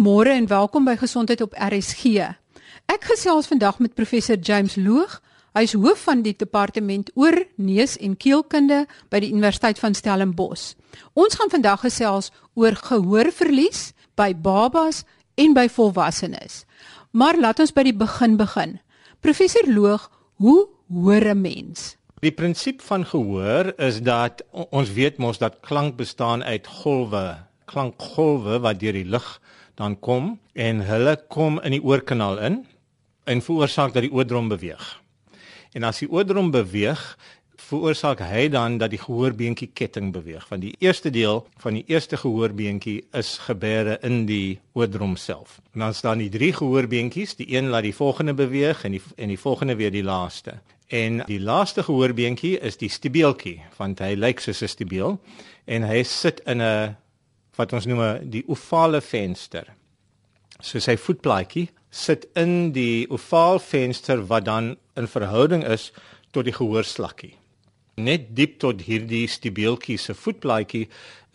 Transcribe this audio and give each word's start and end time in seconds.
Goeiemôre 0.00 0.32
en 0.32 0.46
welkom 0.48 0.86
by 0.88 0.94
Gesondheid 0.96 1.42
op 1.44 1.52
RSG. 1.60 2.22
Ek 2.88 3.02
gesels 3.04 3.50
vandag 3.50 3.82
met 3.84 3.92
professor 3.92 4.38
James 4.40 4.78
Loog. 4.80 5.18
Hy 5.52 5.66
is 5.66 5.74
hoof 5.76 6.06
van 6.06 6.22
die 6.24 6.32
departement 6.32 7.10
oor 7.20 7.36
neus 7.60 7.98
en 8.00 8.14
keelkunde 8.16 8.86
by 9.12 9.20
die 9.20 9.28
Universiteit 9.28 9.76
van 9.76 9.92
Stellenbosch. 9.92 10.70
Ons 11.12 11.36
gaan 11.36 11.52
vandag 11.52 11.84
gesels 11.84 12.30
oor 12.56 12.78
gehoorverlies 12.80 13.90
by 14.16 14.30
babas 14.32 15.02
en 15.36 15.52
by 15.52 15.66
volwassenes. 15.68 16.62
Maar 17.12 17.36
laat 17.36 17.60
ons 17.60 17.76
by 17.76 17.84
die 17.90 17.96
begin 18.06 18.40
begin. 18.40 18.78
Professor 19.20 19.68
Loog, 19.68 20.08
hoe 20.40 20.64
hoor 20.88 21.28
'n 21.28 21.44
mens? 21.44 21.98
Die 22.24 22.32
prinsip 22.32 22.80
van 22.80 23.04
gehoor 23.04 23.76
is 23.76 24.00
dat 24.00 24.40
ons 24.70 24.92
weet 24.96 25.18
mos 25.18 25.38
dat 25.38 25.60
klank 25.60 26.00
bestaan 26.00 26.42
uit 26.42 26.66
golwe 26.66 27.50
klankgolwe 27.70 28.58
wat 28.64 28.80
deur 28.80 28.96
die 28.96 29.06
lug 29.06 29.28
dan 29.74 29.98
kom 29.98 30.38
en 30.52 30.80
hulle 30.80 31.16
kom 31.28 31.60
in 31.60 31.70
die 31.70 31.82
oorkanaal 31.82 32.38
in 32.38 32.66
en 33.24 33.42
veroorsaak 33.42 33.92
dat 33.94 34.02
die 34.02 34.12
oordrom 34.12 34.48
beweeg. 34.48 35.00
En 35.72 35.86
as 35.86 36.02
die 36.02 36.10
oordrom 36.10 36.50
beweeg, 36.50 37.16
veroorsaak 37.70 38.22
hy 38.24 38.48
dan 38.50 38.78
dat 38.80 38.90
die 38.90 39.00
gehoorbeentjie 39.00 39.70
ketting 39.76 40.10
beweeg. 40.14 40.46
Want 40.50 40.64
die 40.64 40.74
eerste 40.82 41.10
deel 41.14 41.44
van 41.62 41.76
die 41.78 41.84
eerste 41.86 42.18
gehoorbeentjie 42.18 43.04
is 43.16 43.36
gebeure 43.46 43.98
in 44.06 44.24
die 44.26 44.58
oordrom 44.72 45.16
self. 45.16 45.60
En 45.74 45.84
dan 45.86 45.94
staan 45.94 46.22
die 46.22 46.30
drie 46.32 46.52
gehoorbeentjies, 46.56 47.36
die 47.38 47.50
een 47.54 47.70
laat 47.70 47.86
die 47.86 47.94
volgende 47.94 48.34
beweeg 48.34 48.84
en 48.84 48.96
die 48.96 49.02
en 49.16 49.28
die 49.28 49.38
volgende 49.38 49.76
weer 49.76 49.92
die 49.94 50.04
laaste. 50.06 50.58
En 50.90 51.22
die 51.26 51.40
laaste 51.40 51.84
gehoorbeentjie 51.86 52.56
is 52.58 52.80
die 52.80 52.90
stiebeeltjie, 52.90 53.60
want 53.78 54.00
hy 54.02 54.16
lyk 54.18 54.40
soos 54.40 54.62
'n 54.62 54.68
stiebeel 54.68 55.20
en 55.66 55.86
hy 55.86 56.02
sit 56.02 56.40
in 56.46 56.62
'n 56.62 56.96
wat 57.60 57.74
ons 57.76 57.86
noem 57.88 58.30
die 58.32 58.42
ovale 58.48 59.02
venster. 59.04 59.68
So 60.60 60.80
sy 60.82 60.96
voetplaatjie 61.00 61.68
sit 61.90 62.26
in 62.38 62.72
die 62.76 63.06
ovaal 63.10 63.58
venster 63.62 64.22
wat 64.30 64.46
dan 64.46 64.74
in 64.98 65.08
verhouding 65.10 65.64
is 65.66 65.90
tot 66.34 66.46
die 66.46 66.54
gehoorslakkie. 66.54 67.34
Net 68.00 68.30
diep 68.36 68.58
tot 68.62 68.84
hierdie 68.86 69.26
stiebeeltjie 69.28 69.98
se 69.98 70.14
voetplaatjie 70.14 70.86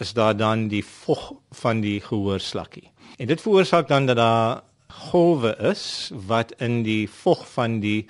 is 0.02 0.14
daar 0.16 0.36
dan 0.38 0.68
die 0.72 0.84
vog 0.86 1.34
van 1.62 1.82
die 1.84 2.00
gehoorslakkie. 2.04 2.88
En 3.20 3.28
dit 3.28 3.42
veroorsaak 3.42 3.88
dan 3.88 4.08
dat 4.10 4.18
daar 4.20 4.64
golwe 5.12 5.56
is 5.72 6.12
wat 6.28 6.54
in 6.64 6.84
die 6.84 7.06
vog 7.12 7.44
van 7.56 7.80
die 7.84 8.06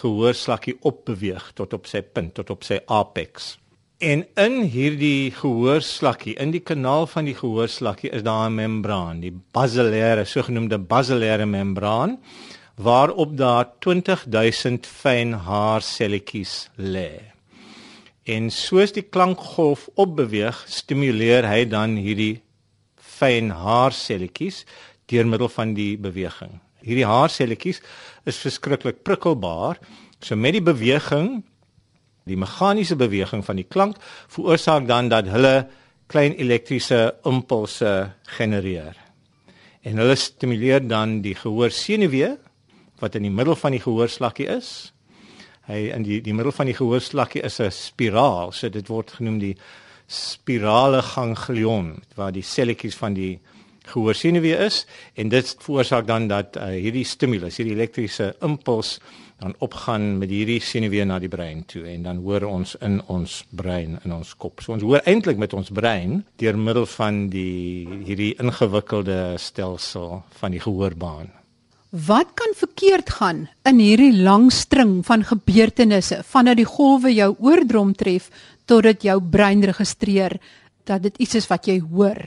gehoorslakkie 0.00 0.76
opbeweeg 0.84 1.52
tot 1.54 1.72
op 1.72 1.86
sy 1.88 2.02
punt, 2.02 2.34
tot 2.36 2.50
op 2.52 2.64
sy 2.66 2.80
apex. 2.86 3.56
En 3.96 4.26
in 4.36 4.58
hierdie 4.68 5.30
gehoorslakkie, 5.32 6.34
in 6.36 6.50
die 6.52 6.60
kanaal 6.60 7.06
van 7.08 7.24
die 7.24 7.34
gehoorslakkie 7.34 8.10
is 8.12 8.22
daar 8.22 8.50
'n 8.50 8.54
membraan, 8.54 9.20
die 9.20 9.32
basilaire, 9.32 10.24
sogenaamde 10.24 10.78
basilaire 10.78 11.46
membraan, 11.46 12.18
waarop 12.76 13.36
daar 13.36 13.64
20000 13.80 14.86
fyn 14.86 15.32
haarselletjies 15.32 16.68
lê. 16.76 17.32
En 18.24 18.50
soos 18.50 18.92
die 18.92 19.02
klankgolf 19.02 19.88
opbeweeg, 19.94 20.64
stimuleer 20.68 21.48
hy 21.48 21.64
dan 21.64 21.96
hierdie 21.96 22.42
fyn 23.00 23.50
haarselletjies 23.50 24.66
deur 25.06 25.26
middel 25.26 25.48
van 25.48 25.74
die 25.74 25.96
beweging. 25.96 26.60
Hierdie 26.82 27.06
haarselletjies 27.06 27.80
is 28.26 28.36
verskriklik 28.36 29.02
prikkelbaar. 29.02 29.78
So 30.20 30.36
met 30.36 30.52
die 30.52 30.62
beweging 30.62 31.44
Die 32.26 32.36
meganiese 32.38 32.96
beweging 32.98 33.44
van 33.46 33.58
die 33.60 33.68
klank 33.70 34.00
veroorsaak 34.34 34.88
dan 34.88 35.10
dat 35.12 35.28
hulle 35.30 35.68
klein 36.10 36.34
elektriese 36.34 37.14
impulse 37.26 37.92
genereer. 38.38 38.96
En 39.86 40.02
hulle 40.02 40.16
stimuleer 40.18 40.82
dan 40.82 41.20
die 41.22 41.36
gehoorsenuwee 41.38 42.34
wat 42.98 43.14
in 43.14 43.28
die 43.28 43.34
middel 43.34 43.54
van 43.54 43.76
die 43.76 43.82
gehoorslakkie 43.82 44.48
is. 44.56 44.70
Hy 45.70 45.86
in 45.94 46.06
die 46.06 46.18
die 46.24 46.34
middel 46.34 46.54
van 46.54 46.66
die 46.66 46.74
gehoorslakkie 46.74 47.44
is 47.46 47.60
'n 47.60 47.70
spiraal, 47.70 48.52
so 48.52 48.68
dit 48.68 48.88
word 48.88 49.10
genoem 49.10 49.38
die 49.38 49.56
spirale 50.06 51.02
ganglion 51.02 52.02
waar 52.14 52.32
die 52.32 52.42
selletjies 52.42 52.96
van 52.96 53.14
die 53.14 53.40
gehoorsenuwee 53.92 54.56
is 54.66 54.84
en 55.14 55.30
dit 55.32 55.54
veroorsaak 55.64 56.06
dan 56.06 56.28
dat 56.28 56.56
uh, 56.56 56.72
hierdie 56.74 57.04
stimulus, 57.04 57.56
hierdie 57.60 57.76
elektriese 57.76 58.34
impuls 58.44 58.96
dan 59.38 59.54
opgaan 59.60 60.16
met 60.18 60.30
hierdie 60.32 60.60
senuwee 60.64 61.04
na 61.04 61.18
die 61.20 61.28
brein 61.28 61.62
toe 61.68 61.84
en 61.90 62.06
dan 62.06 62.22
hoor 62.24 62.46
ons 62.48 62.72
in 62.84 63.02
ons 63.12 63.42
brein 63.52 63.98
in 64.04 64.14
ons 64.16 64.32
kop. 64.40 64.62
So 64.64 64.72
ons 64.72 64.84
hoor 64.86 65.04
eintlik 65.04 65.36
met 65.40 65.52
ons 65.56 65.68
brein 65.76 66.22
deur 66.40 66.56
middel 66.56 66.88
van 66.96 67.26
die 67.32 67.84
hierdie 68.06 68.32
ingewikkelde 68.40 69.36
stelsel 69.40 70.22
van 70.40 70.56
die 70.56 70.62
gehoorbaan. 70.64 71.28
Wat 72.06 72.32
kan 72.34 72.56
verkeerd 72.56 73.10
gaan 73.18 73.44
in 73.68 73.78
hierdie 73.80 74.16
lang 74.24 74.48
string 74.52 74.98
van 75.06 75.24
gebeurtenisse 75.24 76.22
vandat 76.26 76.58
die 76.58 76.68
golwe 76.68 77.12
jou 77.14 77.34
oordrom 77.38 77.92
tref 77.94 78.30
totdat 78.64 79.04
jou 79.04 79.20
brein 79.20 79.62
registreer 79.64 80.40
dat 80.88 81.04
dit 81.04 81.22
iets 81.22 81.38
is 81.42 81.48
wat 81.52 81.68
jy 81.68 81.78
hoor? 81.92 82.24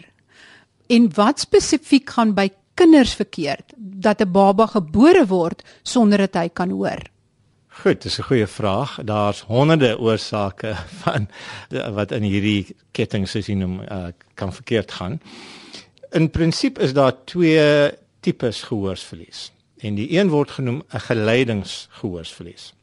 En 0.90 1.06
wat 1.14 1.40
spesifiek 1.40 2.10
gaan 2.10 2.34
by 2.34 2.48
kinders 2.74 3.14
verkeerd 3.14 3.74
dat 3.78 4.22
'n 4.22 4.32
baba 4.32 4.66
gebore 4.66 5.26
word 5.28 5.64
sonder 5.84 6.18
dat 6.18 6.34
hy 6.34 6.50
kan 6.50 6.70
hoor? 6.70 7.02
Goed, 7.68 8.02
dis 8.02 8.18
'n 8.20 8.24
goeie 8.24 8.48
vraag. 8.48 9.00
Daar's 9.04 9.42
honderde 9.42 10.00
oorsake 10.00 10.76
van 11.04 11.30
wat 11.70 12.12
in 12.12 12.24
hierdie 12.24 12.76
ketting 12.92 13.28
soos 13.28 13.48
jy 13.48 13.54
noem 13.54 13.80
uh, 13.82 14.08
kan 14.34 14.54
verkeerd 14.54 14.92
gaan. 14.92 15.22
In 16.12 16.30
prinsip 16.30 16.80
is 16.80 16.94
daar 16.94 17.14
twee 17.24 17.92
tipes 18.20 18.64
gehoorsverlies. 18.64 19.52
En 19.78 19.96
die 19.96 20.12
een 20.18 20.30
word 20.30 20.52
genoem 20.52 20.84
'n 20.90 21.00
geleidingsgehoorsverlies. 21.00 22.74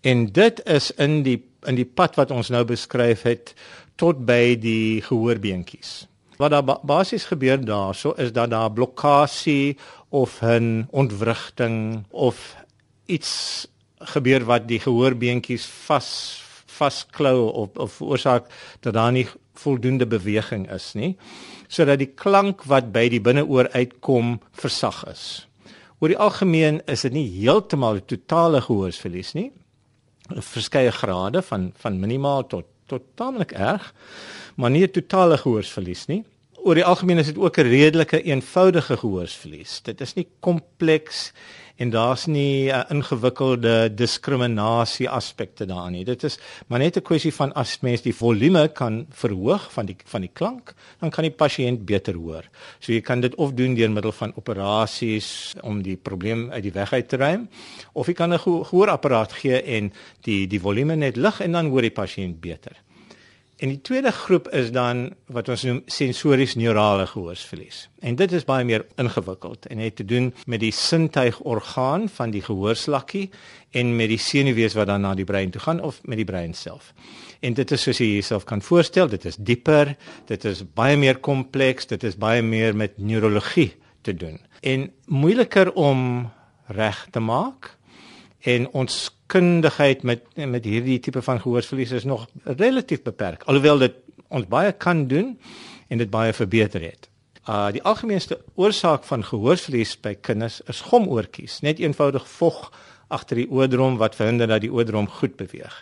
En 0.00 0.32
dit 0.32 0.64
is 0.64 0.90
in 0.90 1.22
die 1.22 1.44
in 1.62 1.74
die 1.74 1.90
pad 1.94 2.14
wat 2.14 2.30
ons 2.30 2.48
nou 2.48 2.64
beskryf 2.64 3.22
het 3.22 3.54
tot 3.94 4.24
by 4.26 4.58
die 4.58 5.02
gehoorbeentjies. 5.02 6.06
Wat 6.36 6.50
daar 6.50 6.64
basies 6.82 7.24
gebeur 7.24 7.64
daarso 7.64 8.12
is 8.20 8.32
dat 8.32 8.50
daar 8.50 8.72
blokkade 8.72 9.76
of 10.08 10.42
'n 10.42 10.86
ontwrigting 10.90 12.04
of 12.10 12.56
iets 13.06 13.66
gebeur 13.98 14.44
wat 14.44 14.68
die 14.68 14.80
gehoorbeentjies 14.80 15.66
vas 15.66 16.42
vasklou 16.66 17.50
of 17.52 17.76
of 17.76 17.92
veroorsaak 17.92 18.50
dat 18.80 18.92
daar 18.92 19.12
nie 19.12 19.28
voldoende 19.54 20.06
beweging 20.06 20.70
is 20.72 20.92
nie 20.92 21.16
sodat 21.68 21.98
die 21.98 22.12
klank 22.14 22.64
wat 22.70 22.92
by 22.92 23.08
die 23.08 23.20
binneoor 23.20 23.68
uitkom 23.74 24.40
versag 24.52 25.04
is. 25.10 25.46
Oor 25.98 26.12
die 26.12 26.18
algemeen 26.18 26.80
is 26.86 27.02
dit 27.02 27.12
nie 27.12 27.26
heeltemal 27.40 27.96
'n 27.96 28.06
totale 28.06 28.60
gehoorsverlies 28.60 29.34
nie. 29.34 29.50
Verskeie 30.28 30.92
grade 30.92 31.42
van 31.42 31.72
van 31.76 32.00
minimaal 32.00 32.46
tot 32.46 32.66
tot 32.86 33.02
tamelik 33.14 33.52
erg 33.52 33.92
maar 34.56 34.70
nie 34.70 34.82
'n 34.82 34.90
totale 34.90 35.36
gehoorsverlies 35.38 36.06
nie. 36.06 36.24
Oor 36.66 36.74
die 36.74 36.82
algemeen 36.82 37.20
is 37.22 37.28
dit 37.30 37.36
ook 37.38 37.58
'n 37.62 37.68
redelike 37.70 38.22
eenvoudige 38.22 38.96
gehoorsverlies. 38.96 39.82
Dit 39.82 40.00
is 40.00 40.14
nie 40.14 40.26
kompleks 40.40 41.32
en 41.76 41.90
daar's 41.90 42.26
nie 42.26 42.72
'n 42.72 42.84
ingewikkelde 42.90 43.94
diskriminasie 43.94 45.08
aspekte 45.08 45.66
daarin 45.66 45.92
nie. 45.92 46.04
Dit 46.04 46.24
is 46.24 46.38
maar 46.66 46.78
net 46.78 46.96
'n 46.96 47.02
kwessie 47.02 47.34
van 47.34 47.52
as 47.52 47.80
mens 47.80 48.02
die 48.02 48.14
volume 48.14 48.68
kan 48.68 49.06
verhoog 49.10 49.72
van 49.72 49.86
die 49.86 49.96
van 50.04 50.20
die 50.20 50.30
klank, 50.32 50.74
dan 51.00 51.10
kan 51.10 51.22
die 51.24 51.36
pasiënt 51.36 51.84
beter 51.84 52.14
hoor. 52.14 52.44
So 52.80 52.92
jy 52.92 53.00
kan 53.00 53.20
dit 53.20 53.34
of 53.34 53.52
doen 53.52 53.74
deur 53.74 53.90
middel 53.90 54.12
van 54.12 54.32
operasies 54.36 55.54
om 55.60 55.82
die 55.82 55.96
probleem 55.96 56.50
uit 56.50 56.62
die 56.62 56.72
weg 56.72 56.92
uit 56.92 57.08
te 57.08 57.16
ruim 57.16 57.48
of 57.92 58.06
jy 58.06 58.14
kan 58.14 58.32
'n 58.32 58.38
gehoorapparaat 58.38 59.32
gee 59.32 59.62
en 59.62 59.92
die 60.20 60.46
die 60.46 60.60
volume 60.60 60.96
net 60.96 61.16
lig 61.16 61.40
en 61.40 61.52
dan 61.52 61.66
hoor 61.66 61.82
die 61.82 61.90
pasiënt 61.90 62.40
beter. 62.40 62.85
En 63.56 63.70
die 63.72 63.80
tweede 63.80 64.10
groep 64.12 64.48
is 64.52 64.68
dan 64.72 65.14
wat 65.32 65.48
ons 65.48 65.62
noem 65.64 65.78
sensories 65.88 66.54
neurale 66.60 67.06
gehoorsverlies. 67.08 67.86
En 68.04 68.18
dit 68.20 68.32
is 68.36 68.44
baie 68.44 68.66
meer 68.68 68.84
ingewikkeld 69.00 69.64
en 69.72 69.80
het 69.80 69.96
te 69.96 70.04
doen 70.04 70.34
met 70.44 70.60
die 70.60 70.72
sintuigorgaan 70.76 72.04
van 72.12 72.34
die 72.34 72.42
gehoorslakkie 72.44 73.30
en 73.72 73.94
met 73.96 74.12
die 74.12 74.20
senuwees 74.20 74.76
wat 74.76 74.90
dan 74.92 75.00
na 75.00 75.14
die 75.16 75.24
brein 75.24 75.50
toe 75.50 75.62
gaan 75.64 75.80
of 75.80 76.02
met 76.04 76.20
die 76.20 76.28
brein 76.28 76.52
self. 76.54 76.92
En 77.40 77.56
dit 77.56 77.72
is 77.72 77.88
soos 77.88 78.02
jy 78.04 78.10
jouself 78.18 78.44
kan 78.44 78.60
voorstel, 78.62 79.08
dit 79.08 79.24
is 79.24 79.40
dieper, 79.40 79.96
dit 80.28 80.44
is 80.44 80.60
baie 80.76 81.00
meer 81.00 81.16
kompleks, 81.16 81.88
dit 81.88 82.04
is 82.04 82.20
baie 82.20 82.44
meer 82.44 82.76
met 82.76 82.98
neurologie 83.00 83.72
te 84.04 84.12
doen. 84.12 84.36
En 84.60 84.90
moeiliker 85.08 85.72
om 85.72 86.28
reg 86.66 87.06
te 87.10 87.24
maak 87.24 87.72
en 88.44 88.68
ons 88.76 89.15
kundigheid 89.26 90.02
met 90.02 90.24
met 90.34 90.64
hierdie 90.64 91.00
tipe 91.00 91.22
van 91.22 91.40
gehoorsverlies 91.40 91.90
is 91.90 92.04
nog 92.04 92.26
relatief 92.44 93.02
beperk 93.02 93.42
alhoewel 93.42 93.78
dit 93.78 93.94
ons 94.28 94.46
baie 94.46 94.72
kan 94.72 95.06
doen 95.06 95.38
en 95.88 95.98
dit 95.98 96.10
baie 96.10 96.32
verbeter 96.32 96.82
het. 96.82 97.08
Uh 97.46 97.70
die 97.70 97.82
algemeenste 97.86 98.40
oorsaak 98.54 99.04
van 99.06 99.22
gehoorsverlies 99.24 99.94
by 100.02 100.16
kinders 100.18 100.60
is 100.66 100.82
gomoortjies, 100.88 101.60
net 101.62 101.78
eenvoudig 101.78 102.26
vog 102.28 102.72
agter 103.14 103.38
die 103.38 103.50
oordrom 103.54 104.00
wat 104.00 104.16
verhinder 104.18 104.50
dat 104.50 104.64
die 104.64 104.72
oordrom 104.72 105.06
goed 105.06 105.36
beweeg. 105.38 105.74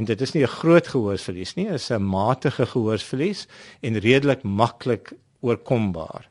En 0.00 0.08
dit 0.08 0.20
is 0.20 0.32
nie 0.32 0.42
'n 0.44 0.56
groot 0.60 0.88
gehoorsverlies 0.88 1.54
nie, 1.56 1.68
is 1.68 1.90
'n 1.90 2.02
matige 2.02 2.66
gehoorsverlies 2.66 3.46
en 3.82 3.98
redelik 3.98 4.42
maklik 4.42 5.12
oorkombaar. 5.40 6.28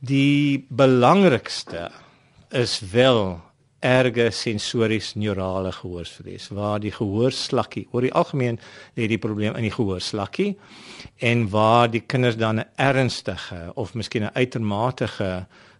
Die 0.00 0.66
belangrikste 0.68 1.90
is 2.50 2.80
wel 2.80 3.40
erge 3.86 4.30
sensories 4.34 5.12
neurale 5.14 5.70
gehoorsverlies 5.72 6.48
waar 6.54 6.80
die 6.82 6.92
gehoorslakkie 6.94 7.86
oor 7.92 8.06
die 8.06 8.12
algemeen 8.12 8.58
lê 8.98 9.06
die 9.06 9.20
probleem 9.22 9.54
in 9.54 9.68
die 9.68 9.74
gehoorslakkie 9.74 10.56
en 11.30 11.46
waar 11.52 11.90
die 11.90 12.02
kinders 12.02 12.36
dan 12.36 12.60
'n 12.60 12.68
ernstige 12.76 13.72
of 13.74 13.94
miskien 13.94 14.24
'n 14.24 14.34
uitermate 14.34 15.08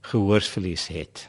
gehoorsverlies 0.00 0.86
het. 0.88 1.28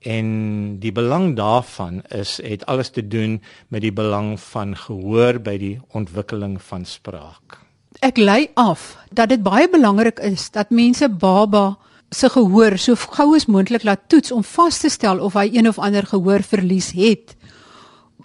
En 0.00 0.78
die 0.80 0.92
belang 0.92 1.36
daarvan 1.36 2.02
is 2.08 2.40
het 2.42 2.66
alles 2.66 2.88
te 2.90 3.08
doen 3.08 3.42
met 3.68 3.80
die 3.80 3.92
belang 3.92 4.40
van 4.40 4.76
gehoor 4.76 5.38
by 5.38 5.58
die 5.58 5.80
ontwikkeling 5.92 6.62
van 6.62 6.84
spraak. 6.84 7.60
Ek 8.00 8.16
lei 8.16 8.48
af 8.54 8.96
dat 9.12 9.28
dit 9.28 9.42
baie 9.42 9.68
belangrik 9.68 10.18
is 10.18 10.50
dat 10.50 10.70
mense 10.70 11.08
baba 11.08 11.76
se 12.10 12.28
gehoor 12.28 12.78
so 12.78 12.98
gou 13.14 13.34
as 13.36 13.46
moontlik 13.46 13.84
laat 13.86 14.08
toets 14.10 14.32
om 14.34 14.42
vas 14.42 14.78
te 14.82 14.90
stel 14.90 15.20
of 15.22 15.36
hy 15.38 15.46
een 15.54 15.68
of 15.70 15.78
ander 15.78 16.06
gehoorverlies 16.06 16.92
het. 16.98 17.36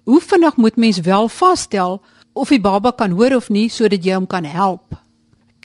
Hoe 0.05 0.21
vinnig 0.21 0.57
moet 0.57 0.75
mens 0.75 0.99
wel 1.05 1.29
vasstel 1.29 2.01
of 2.33 2.49
die 2.49 2.61
baba 2.61 2.91
kan 2.91 3.13
hoor 3.17 3.35
of 3.35 3.49
nie 3.49 3.69
sodat 3.69 4.05
jy 4.05 4.17
hom 4.17 4.27
kan 4.27 4.45
help? 4.45 4.97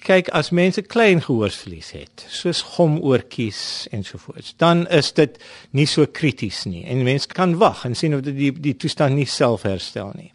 Kyk, 0.01 0.31
as 0.33 0.49
mense 0.51 0.81
klein 0.89 1.21
gehoorsverlies 1.21 1.91
het, 1.93 2.25
soos 2.33 2.63
gomoortjies 2.65 3.89
ensovoorts, 3.93 4.55
dan 4.57 4.87
is 4.89 5.11
dit 5.13 5.37
nie 5.77 5.85
so 5.85 6.09
krities 6.09 6.63
nie 6.65 6.87
en 6.89 7.05
mense 7.05 7.29
kan 7.29 7.59
wag 7.61 7.85
en 7.85 7.97
sien 7.97 8.17
of 8.17 8.25
dit 8.25 8.37
die 8.37 8.53
die 8.69 8.77
toestand 8.81 9.17
nie 9.17 9.29
self 9.29 9.67
herstel 9.69 10.15
nie. 10.17 10.33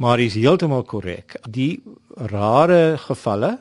Maar 0.00 0.24
is 0.24 0.34
heeltemal 0.34 0.82
korrek. 0.88 1.36
Die 1.46 1.82
rare 2.16 2.96
gevalle 2.98 3.58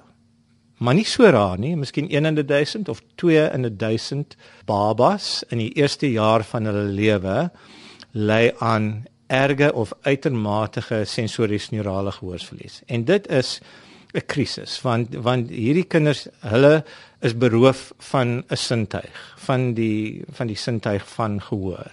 maar 0.77 0.93
nie 0.93 1.05
so 1.05 1.29
raar 1.29 1.59
nie, 1.59 1.75
miskien 1.75 2.09
1 2.09 2.25
in 2.25 2.35
1000 2.35 2.89
of 2.89 3.01
2 3.15 3.49
in 3.53 3.77
1000 3.77 4.35
babas 4.65 5.43
in 5.49 5.57
die 5.57 5.71
eerste 5.79 6.11
jaar 6.11 6.43
van 6.43 6.65
hulle 6.65 6.89
lewe 6.91 7.51
ly 8.11 8.53
aan 8.59 9.05
erge 9.27 9.73
of 9.73 9.93
uitermate 10.01 11.03
sensories 11.05 11.69
neurale 11.71 12.11
gehoorsverlies. 12.11 12.81
En 12.85 13.05
dit 13.05 13.27
is 13.27 13.59
'n 14.13 14.25
krisis 14.25 14.81
want 14.81 15.15
want 15.15 15.49
hierdie 15.49 15.87
kinders 15.89 16.27
hulle 16.39 16.83
is 17.21 17.33
beroof 17.37 17.93
van 18.11 18.43
'n 18.49 18.55
sintuig, 18.55 19.35
van 19.37 19.73
die 19.73 20.23
van 20.31 20.47
die 20.47 20.55
sintuig 20.55 21.07
van 21.15 21.41
gehoor. 21.41 21.91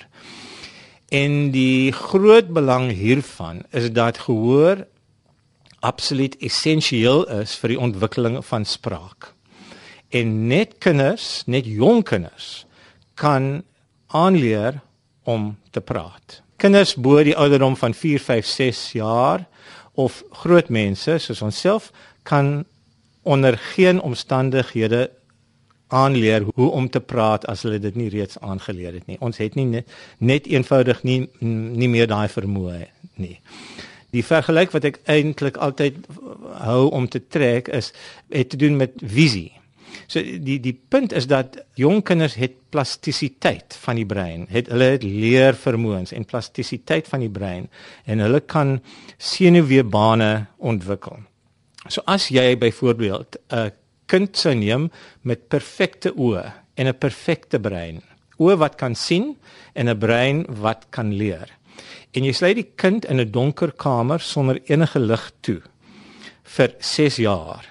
En 1.09 1.51
die 1.51 1.93
groot 1.93 2.49
belang 2.53 2.93
hiervan 2.93 3.63
is 3.71 3.93
dat 3.93 4.19
gehoor 4.19 4.87
absoluut 5.81 6.37
essensieel 6.45 7.25
is 7.41 7.55
vir 7.61 7.75
die 7.75 7.81
ontwikkeling 7.81 8.39
van 8.45 8.65
spraak. 8.65 9.33
En 10.11 10.47
net 10.51 10.79
kinders, 10.83 11.43
net 11.47 11.67
jong 11.67 12.03
kinders 12.05 12.67
kan 13.15 13.63
aanleer 14.07 14.81
om 15.29 15.55
te 15.71 15.81
praat. 15.81 16.41
Kinders 16.61 16.97
bo 16.97 17.23
die 17.25 17.37
ouderdom 17.37 17.77
van 17.77 17.95
4, 17.95 18.21
5, 18.21 18.47
6 18.47 18.83
jaar 18.99 19.47
of 19.95 20.23
groot 20.43 20.69
mense 20.69 21.19
soos 21.19 21.43
onsself 21.43 21.91
kan 22.23 22.65
onder 23.23 23.59
geen 23.59 24.01
omstandighede 24.01 25.11
aanleer 25.89 26.45
hoe 26.55 26.71
om 26.71 26.89
te 26.91 27.01
praat 27.01 27.47
as 27.51 27.63
hulle 27.67 27.79
dit 27.83 27.97
nie 27.99 28.09
reeds 28.09 28.39
aangeleer 28.39 28.93
het 29.01 29.07
nie. 29.11 29.19
Ons 29.21 29.41
het 29.43 29.57
nie 29.59 29.67
net, 29.67 29.89
net 30.19 30.47
eenvoudig 30.47 31.03
nie 31.03 31.21
nie 31.41 31.89
meer 31.91 32.11
daai 32.11 32.29
vermoë 32.31 32.85
nie. 33.23 33.37
Die 34.11 34.25
vergelyk 34.27 34.73
wat 34.75 34.85
ek 34.85 35.01
eintlik 35.11 35.57
altyd 35.63 36.03
hou 36.65 36.91
om 36.91 37.07
te 37.09 37.23
trek 37.29 37.69
is 37.69 37.93
het 38.35 38.51
te 38.51 38.57
doen 38.57 38.77
met 38.77 38.99
visie. 38.99 39.53
So 40.11 40.23
die 40.23 40.59
die 40.63 40.75
punt 40.75 41.13
is 41.17 41.29
dat 41.31 41.59
jong 41.79 42.03
kinders 42.07 42.37
het 42.39 42.57
plastisiteit 42.75 43.77
van 43.85 43.99
die 43.99 44.07
brein, 44.07 44.47
het 44.51 44.71
hulle 44.71 44.95
het 44.97 45.07
leervermoëns 45.07 46.15
en 46.17 46.27
plastisiteit 46.27 47.09
van 47.11 47.25
die 47.25 47.33
brein 47.33 47.69
en 48.07 48.23
hulle 48.23 48.41
kan 48.41 48.79
senuweebane 49.19 50.47
ontwikkel. 50.59 51.23
So 51.89 52.03
as 52.07 52.29
jy 52.31 52.57
byvoorbeeld 52.59 53.39
'n 53.51 53.73
kind 54.07 54.37
sou 54.37 54.55
neem 54.55 54.91
met 55.23 55.49
perfekte 55.49 56.13
oë 56.15 56.53
en 56.75 56.87
'n 56.87 56.99
perfekte 56.99 57.59
brein, 57.59 58.03
oë 58.39 58.59
wat 58.59 58.77
kan 58.77 58.95
sien 58.95 59.37
en 59.75 59.89
'n 59.89 59.99
brein 59.99 60.45
wat 60.49 60.87
kan 60.91 61.15
leer 61.15 61.49
en 62.17 62.27
jy 62.27 62.33
sluit 62.35 62.57
die 62.57 62.71
kind 62.77 63.05
in 63.05 63.21
'n 63.21 63.31
donker 63.31 63.73
kamer 63.73 64.21
sonder 64.21 64.61
enige 64.67 64.99
lig 64.99 65.31
toe 65.41 65.61
vir 66.45 66.75
6 66.79 67.17
jaar 67.17 67.65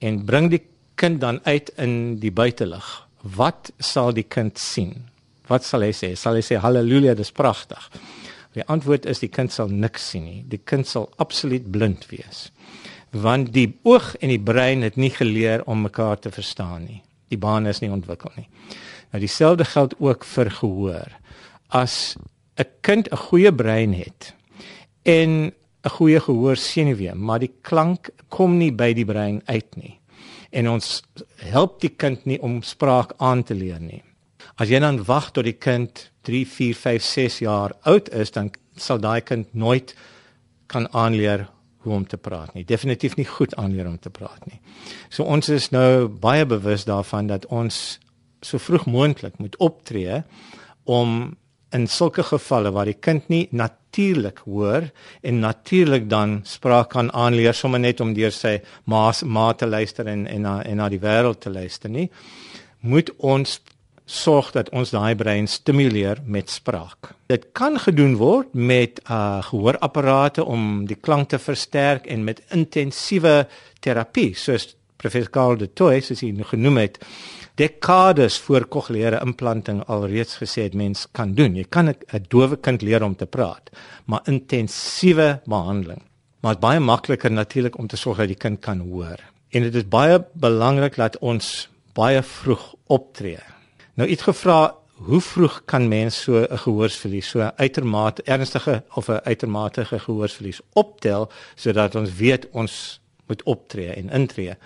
en 0.00 0.24
bring 0.24 0.50
die 0.50 0.62
kind 0.94 1.20
dan 1.20 1.40
uit 1.44 1.70
in 1.76 2.18
die 2.18 2.30
buitelug. 2.30 3.08
Wat 3.22 3.72
sal 3.78 4.12
die 4.12 4.26
kind 4.28 4.58
sien? 4.58 5.08
Wat 5.48 5.64
sal 5.64 5.80
hy 5.80 5.92
sê? 5.92 6.14
Sal 6.16 6.34
hy 6.34 6.40
sê 6.42 6.56
haleluja 6.56 7.14
dis 7.14 7.32
pragtig. 7.32 7.90
Die 8.54 8.64
antwoord 8.64 9.06
is 9.06 9.18
die 9.18 9.28
kind 9.28 9.52
sal 9.52 9.68
niks 9.68 10.10
sien 10.10 10.24
nie. 10.24 10.44
Die 10.48 10.60
kind 10.64 10.86
sal 10.86 11.10
absoluut 11.18 11.70
blind 11.70 12.06
wees 12.10 12.50
want 13.10 13.52
die 13.54 13.68
oog 13.88 14.14
en 14.20 14.32
die 14.32 14.40
brein 14.40 14.82
het 14.84 14.96
nie 14.96 15.10
geleer 15.10 15.62
om 15.66 15.86
mekaar 15.86 16.18
te 16.18 16.30
verstaan 16.30 16.84
nie. 16.84 17.02
Die 17.28 17.38
bane 17.40 17.70
is 17.72 17.80
nie 17.80 17.90
ontwikkel 17.92 18.32
nie. 18.36 18.48
Nou 19.12 19.20
dieselfde 19.22 19.64
geld 19.64 19.94
ook 19.98 20.24
vir 20.24 20.50
gehoor. 20.50 21.14
As 21.68 22.16
'n 22.58 22.66
kind 22.80 23.08
'n 23.10 23.16
goeie 23.16 23.52
brein 23.52 23.92
het 23.94 24.34
en 25.02 25.52
'n 25.84 25.90
goeie 25.90 26.20
gehoor 26.20 26.56
senuwee, 26.56 27.14
maar 27.14 27.38
die 27.38 27.52
klank 27.62 28.10
kom 28.28 28.58
nie 28.58 28.72
by 28.72 28.92
die 28.92 29.04
brein 29.04 29.42
uit 29.46 29.76
nie. 29.76 30.00
En 30.50 30.68
ons 30.68 31.02
help 31.36 31.80
die 31.80 31.94
kind 31.96 32.24
nie 32.24 32.42
om 32.42 32.62
spraak 32.62 33.12
aan 33.16 33.42
te 33.42 33.54
leer 33.54 33.80
nie. 33.80 34.02
As 34.56 34.68
jy 34.68 34.78
dan 34.78 35.04
wag 35.04 35.30
tot 35.30 35.44
die 35.44 35.58
kind 35.58 36.10
3, 36.22 36.46
4, 36.46 36.74
5, 36.74 37.02
6 37.02 37.38
jaar 37.38 37.72
oud 37.82 38.08
is, 38.08 38.30
dan 38.30 38.50
sal 38.76 38.98
daai 38.98 39.20
kind 39.20 39.54
nooit 39.54 39.94
kan 40.66 40.88
aanleer 40.92 41.48
hoe 41.78 41.94
om 41.94 42.06
te 42.06 42.16
praat 42.16 42.54
nie. 42.54 42.64
Definitief 42.64 43.16
nie 43.16 43.26
goed 43.26 43.54
aanleer 43.56 43.86
om 43.86 43.98
te 43.98 44.10
praat 44.10 44.46
nie. 44.46 44.60
So 45.08 45.24
ons 45.24 45.48
is 45.48 45.70
nou 45.70 46.08
baie 46.08 46.46
bewus 46.46 46.84
daarvan 46.84 47.30
dat 47.30 47.46
ons 47.46 47.98
so 48.42 48.58
vroeg 48.58 48.86
moontlik 48.86 49.38
moet 49.38 49.56
optree 49.56 50.22
om 50.84 51.36
in 51.72 51.86
sulke 51.86 52.22
gevalle 52.22 52.72
waar 52.72 52.88
die 52.88 52.96
kind 53.00 53.28
nie 53.28 53.46
natuurlik 53.50 54.42
hoor 54.46 54.88
en 55.22 55.40
natuurlik 55.40 56.08
dan 56.10 56.40
spraak 56.44 56.90
kan 56.94 57.12
aanleer 57.12 57.54
sommer 57.54 57.80
net 57.80 58.00
om 58.00 58.14
deur 58.16 58.32
sy 58.32 58.58
ma 58.84 59.10
ma 59.24 59.52
te 59.52 59.66
luister 59.66 60.06
en 60.06 60.26
en 60.26 60.42
na 60.42 60.62
en 60.62 60.76
na 60.76 60.88
die 60.88 61.02
wêreld 61.02 61.40
te 61.40 61.50
luister 61.50 61.90
nie 61.90 62.08
moet 62.80 63.10
ons 63.18 63.58
sorg 64.08 64.52
dat 64.56 64.70
ons 64.72 64.90
daai 64.90 65.14
brein 65.20 65.46
stimuleer 65.46 66.22
met 66.24 66.50
spraak. 66.50 67.12
Dit 67.28 67.50
kan 67.52 67.76
gedoen 67.78 68.16
word 68.16 68.54
met 68.54 69.02
uh 69.10 69.42
gehoorapparate 69.44 70.44
om 70.44 70.86
die 70.88 70.96
klank 70.96 71.28
te 71.28 71.38
versterk 71.38 72.06
en 72.06 72.24
met 72.24 72.40
intensiewe 72.56 73.46
terapie 73.84 74.32
soos 74.34 74.74
professor 74.96 75.30
Karl 75.30 75.60
de 75.60 75.68
Tooy 75.72 76.00
soos 76.00 76.24
hy 76.24 76.32
genoem 76.50 76.80
het 76.80 76.98
dekades 77.58 78.38
voor 78.46 78.66
kokleaire 78.70 79.18
implanting 79.24 79.80
alreeds 79.90 80.38
gesê 80.38 80.68
het 80.68 80.76
mens 80.78 81.06
kan 81.12 81.34
doen. 81.34 81.56
Jy 81.56 81.66
kan 81.68 81.88
'n 81.88 82.24
dowe 82.28 82.56
kind 82.56 82.82
leer 82.82 83.02
om 83.02 83.16
te 83.16 83.26
praat, 83.26 83.70
maar 84.06 84.20
intensiewe 84.24 85.40
behandeling. 85.44 86.02
Maar 86.40 86.54
dit 86.54 86.62
is 86.62 86.68
baie 86.68 86.80
makliker 86.80 87.30
natuurlik 87.30 87.78
om 87.78 87.86
te 87.86 87.96
sorg 87.96 88.18
dat 88.18 88.26
die 88.26 88.36
kind 88.36 88.60
kan 88.60 88.78
hoor. 88.78 89.18
En 89.50 89.62
dit 89.62 89.74
is 89.74 89.88
baie 89.88 90.24
belangrik 90.32 90.96
dat 90.96 91.18
ons 91.18 91.68
baie 91.92 92.22
vroeg 92.22 92.74
optree. 92.86 93.40
Nou 93.94 94.08
iets 94.08 94.22
gevra, 94.22 94.74
hoe 94.98 95.20
vroeg 95.20 95.62
kan 95.64 95.88
mens 95.88 96.22
so 96.22 96.46
'n 96.50 96.58
gehoorsverlies, 96.58 97.28
so 97.28 97.40
'n 97.40 97.52
uitermate 97.56 98.22
ernstige 98.22 98.82
of 98.94 99.08
'n 99.08 99.20
uitermate 99.24 99.84
gehoorsverlies 99.84 100.60
optel 100.72 101.30
sodat 101.54 101.94
ons 101.94 102.14
weet 102.14 102.48
ons 102.50 102.97
moet 103.28 103.42
optree 103.42 103.92
en 103.94 104.10
intree. 104.10 104.56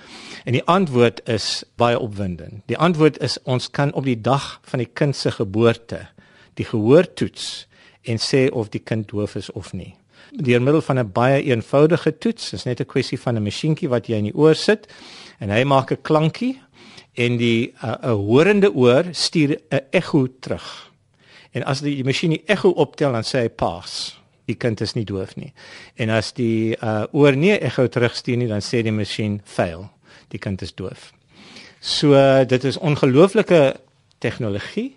En 0.44 0.52
die 0.52 0.64
antwoord 0.64 1.22
is 1.28 1.64
baie 1.76 1.98
opwindend. 1.98 2.62
Die 2.66 2.78
antwoord 2.78 3.18
is 3.18 3.38
ons 3.42 3.70
kan 3.70 3.92
op 3.92 4.04
die 4.04 4.20
dag 4.20 4.60
van 4.70 4.78
die 4.78 4.90
kind 4.92 5.16
se 5.16 5.30
geboorte 5.30 6.06
die 6.54 6.66
gehoor 6.68 7.08
toets 7.14 7.66
en 8.02 8.18
sê 8.20 8.48
of 8.50 8.70
die 8.72 8.82
kind 8.82 9.08
doof 9.08 9.36
is 9.40 9.50
of 9.52 9.72
nie. 9.72 9.94
Deur 10.32 10.62
middel 10.62 10.82
van 10.82 10.98
'n 10.98 11.12
baie 11.12 11.42
eenvoudige 11.42 12.18
toets, 12.18 12.50
dis 12.50 12.64
net 12.64 12.80
'n 12.80 12.86
kwessie 12.86 13.20
van 13.20 13.36
'n 13.36 13.42
masjienkie 13.42 13.88
wat 13.88 14.06
jy 14.06 14.16
in 14.16 14.24
die 14.24 14.34
oor 14.34 14.54
sit 14.54 14.88
en 15.38 15.50
hy 15.50 15.64
maak 15.64 15.92
'n 15.92 16.02
klankie 16.02 16.60
en 17.14 17.36
die 17.36 17.74
'n 17.82 17.98
uh, 18.04 18.12
horende 18.12 18.72
oor 18.74 19.04
stuur 19.12 19.58
'n 19.70 19.80
ekko 19.90 20.26
terug. 20.40 20.90
En 21.52 21.64
as 21.64 21.80
die 21.80 22.04
masjien 22.04 22.30
die 22.30 22.44
ekko 22.46 22.70
optel 22.70 23.12
dan 23.12 23.22
sê 23.22 23.38
hy 23.38 23.48
pas 23.48 24.21
die 24.50 24.56
kind 24.58 24.80
is 24.80 24.94
nie 24.94 25.04
doof 25.06 25.36
nie. 25.36 25.52
En 25.96 26.10
as 26.10 26.32
die 26.36 26.76
uh 26.80 27.04
oor 27.12 27.36
nee 27.38 27.58
ek 27.58 27.78
gou 27.78 27.88
terugstuur 27.88 28.40
nie 28.40 28.50
dan 28.50 28.64
sê 28.64 28.82
die 28.82 28.94
masjien 28.94 29.40
fail. 29.44 29.88
Die 30.34 30.40
kind 30.42 30.62
is 30.62 30.74
doof. 30.74 31.12
So 31.80 32.16
dit 32.48 32.64
is 32.64 32.78
ongelooflike 32.78 33.62
tegnologie 34.22 34.96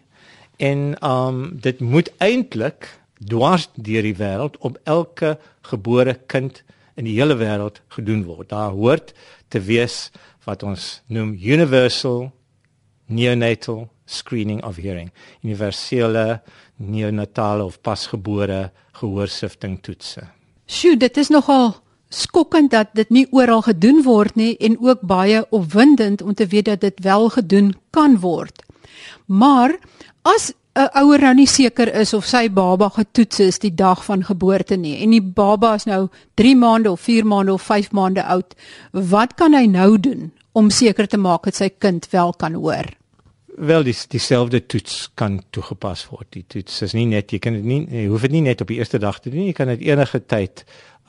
en 0.58 0.94
um 1.04 1.58
dit 1.62 1.80
moet 1.80 2.12
eintlik 2.24 2.90
dwars 3.20 3.70
deur 3.76 4.06
die 4.06 4.16
wêreld 4.18 4.58
op 4.60 4.78
elke 4.84 5.36
gebore 5.70 6.18
kind 6.28 6.64
in 6.96 7.08
die 7.08 7.18
hele 7.18 7.38
wêreld 7.40 7.82
gedoen 7.96 8.24
word. 8.28 8.50
Daar 8.50 8.76
hoort 8.76 9.14
te 9.50 9.60
wees 9.60 10.12
wat 10.46 10.64
ons 10.64 11.02
noem 11.08 11.34
universal 11.34 12.32
neonatal 13.06 13.88
screening 14.06 14.64
of 14.64 14.78
hearing. 14.78 15.12
Universele 15.44 16.42
neonatale 16.78 17.64
of 17.64 17.82
pasgebore 17.82 18.72
gehoorsifting 19.00 19.80
toetse. 19.82 20.28
Sjoe, 20.66 20.98
dit 20.98 21.18
is 21.18 21.30
nogal 21.30 21.76
skokkend 22.10 22.72
dat 22.72 22.94
dit 22.94 23.10
nie 23.10 23.26
oral 23.32 23.62
gedoen 23.66 24.04
word 24.06 24.36
nie 24.40 24.54
en 24.64 24.78
ook 24.80 25.02
baie 25.02 25.44
opwindend 25.52 26.22
om 26.22 26.34
te 26.34 26.48
weet 26.48 26.66
dat 26.66 26.82
dit 26.82 27.02
wel 27.04 27.30
gedoen 27.30 27.74
kan 27.96 28.20
word. 28.20 28.64
Maar 29.26 29.76
as 30.22 30.54
'n 30.76 30.90
ouer 31.00 31.22
nou 31.22 31.34
nie 31.34 31.48
seker 31.48 31.88
is 31.96 32.14
of 32.14 32.26
sy 32.26 32.50
baba 32.50 32.90
getoets 32.90 33.40
is 33.40 33.60
die 33.60 33.76
dag 33.76 34.04
van 34.06 34.24
geboorte 34.24 34.76
nie 34.76 34.98
en 35.04 35.12
die 35.12 35.22
baba 35.22 35.76
is 35.76 35.86
nou 35.86 36.10
3 36.34 36.56
maande 36.56 36.92
of 36.92 37.00
4 37.00 37.26
maande 37.26 37.54
of 37.54 37.62
5 37.62 37.92
maande 37.92 38.24
oud, 38.24 38.56
wat 38.92 39.36
kan 39.36 39.54
hy 39.54 39.66
nou 39.66 39.98
doen 40.00 40.32
om 40.52 40.70
seker 40.70 41.08
te 41.08 41.18
maak 41.18 41.44
dat 41.44 41.56
sy 41.56 41.70
kind 41.70 42.10
wel 42.12 42.34
kan 42.34 42.54
hoor? 42.54 42.86
Wel 43.56 43.84
dis 43.88 44.08
dieselfde 44.12 44.66
toets 44.66 45.12
kan 45.16 45.38
toegepas 45.56 46.02
word. 46.12 46.28
Die 46.36 46.44
toets 46.48 46.82
is 46.82 46.96
nie 46.98 47.06
net 47.08 47.32
jy 47.32 47.40
kan 47.40 47.56
dit 47.56 47.64
nie 47.64 47.86
jy 47.88 48.10
hoef 48.12 48.26
dit 48.28 48.36
nie 48.36 48.44
net 48.50 48.62
op 48.62 48.68
die 48.74 48.82
eerste 48.82 49.00
dag 49.00 49.22
te 49.22 49.32
doen 49.32 49.46
nie, 49.46 49.54
jy 49.54 49.56
kan 49.62 49.72
dit 49.72 49.86
enige 49.88 50.20
tyd 50.28 50.66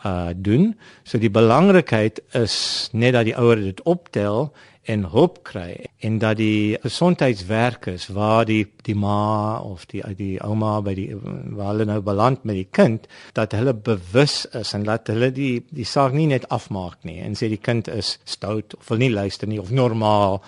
uh 0.07 0.31
doen. 0.35 0.75
So 1.03 1.19
die 1.19 1.33
belangrikheid 1.33 2.21
is 2.39 2.57
net 2.93 3.17
dat 3.17 3.27
die 3.27 3.35
ouer 3.35 3.59
dit 3.65 3.83
optel 3.83 4.53
en 4.87 5.07
hulp 5.11 5.41
kry 5.47 5.89
en 6.07 6.19
dat 6.23 6.39
die 6.39 6.77
gesondheidswerkers 6.83 8.07
waar 8.15 8.47
die 8.47 8.63
die 8.87 8.95
ma 8.95 9.59
of 9.59 9.87
die 9.91 10.03
die 10.19 10.37
ouma 10.45 10.79
by 10.87 10.95
die 10.95 11.09
waar 11.19 11.73
hulle 11.73 11.89
nou 11.91 11.99
beland 12.07 12.45
met 12.47 12.61
die 12.61 12.69
kind 12.79 13.09
dat 13.39 13.57
hulle 13.57 13.75
bewus 13.75 14.45
is 14.55 14.75
en 14.79 14.87
laat 14.87 15.11
hulle 15.11 15.33
die 15.35 15.65
die 15.75 15.89
saak 15.89 16.15
nie 16.15 16.29
net 16.31 16.47
afmaak 16.55 17.03
nie 17.09 17.19
en 17.25 17.35
sê 17.35 17.51
die 17.51 17.63
kind 17.71 17.91
is 17.91 18.17
stout 18.25 18.79
of 18.79 18.93
wil 18.93 19.03
nie 19.03 19.11
luister 19.11 19.51
nie 19.51 19.61
of 19.63 19.75
normaal 19.75 20.41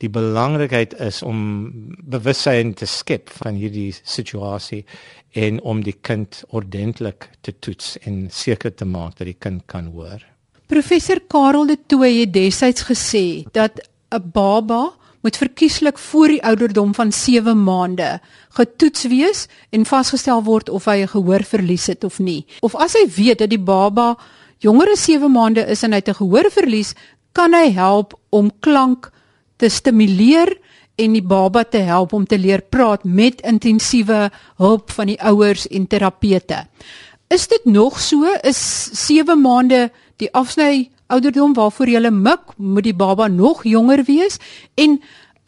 die 0.00 0.08
belangrikheid 0.08 0.94
is 1.00 1.20
om 1.22 1.40
bewussyn 2.08 2.72
te 2.74 2.88
skep 2.88 3.30
van 3.42 3.58
hierdie 3.60 3.92
situasie 3.92 4.84
en 5.36 5.60
om 5.60 5.82
die 5.84 5.96
kind 6.00 6.42
ordentlik 6.48 7.28
te 7.44 7.52
toets 7.52 7.98
en 8.08 8.28
seker 8.32 8.72
te 8.74 8.88
maak 8.88 9.18
dat 9.18 9.28
die 9.28 9.36
kind 9.38 9.66
kan 9.66 9.92
hoor. 9.92 10.24
Professor 10.70 11.20
Karel 11.28 11.66
de 11.66 11.76
Tooy 11.86 12.22
het 12.22 12.32
desyds 12.32 12.86
gesê 12.88 13.44
dat 13.52 13.80
'n 14.10 14.30
baba 14.32 14.92
moet 15.20 15.36
verkieslik 15.36 15.98
voor 15.98 16.28
die 16.28 16.42
ouderdom 16.42 16.94
van 16.94 17.12
7 17.12 17.64
maande 17.64 18.20
getoets 18.56 19.04
wees 19.04 19.46
en 19.70 19.84
vasgestel 19.84 20.42
word 20.42 20.68
of 20.68 20.84
hy 20.84 21.02
'n 21.02 21.08
gehoorverlies 21.08 21.86
het 21.86 22.04
of 22.04 22.18
nie. 22.18 22.46
Of 22.60 22.74
as 22.74 22.92
hy 22.92 23.06
weet 23.16 23.38
dat 23.38 23.50
die 23.50 23.58
baba 23.58 24.16
jonger 24.58 24.90
as 24.92 25.04
7 25.04 25.30
maande 25.30 25.66
is 25.66 25.82
en 25.82 25.92
hy 25.92 25.98
het 25.98 26.08
'n 26.08 26.14
gehoorverlies, 26.14 26.94
kan 27.32 27.52
hy 27.52 27.70
help 27.70 28.18
om 28.30 28.50
klank 28.60 29.10
te 29.60 29.68
stimuleer 29.68 30.56
en 31.00 31.14
die 31.16 31.24
baba 31.24 31.64
te 31.64 31.82
help 31.86 32.12
om 32.16 32.26
te 32.28 32.38
leer 32.38 32.62
praat 32.72 33.04
met 33.04 33.40
intensiewe 33.46 34.28
hulp 34.60 34.92
van 34.96 35.12
die 35.12 35.20
ouers 35.20 35.66
en 35.68 35.86
terapeute. 35.86 36.64
Is 37.30 37.46
dit 37.48 37.64
nog 37.64 38.00
so? 38.00 38.26
Is 38.42 38.60
7 39.06 39.38
maande 39.40 39.88
die 40.20 40.30
afsny 40.36 40.90
ouderdom 41.10 41.54
waarvoor 41.54 41.90
jy 41.90 42.10
mik, 42.10 42.54
moet 42.56 42.86
die 42.86 42.96
baba 42.96 43.28
nog 43.28 43.64
jonger 43.64 44.04
wees 44.06 44.38
en 44.76 45.00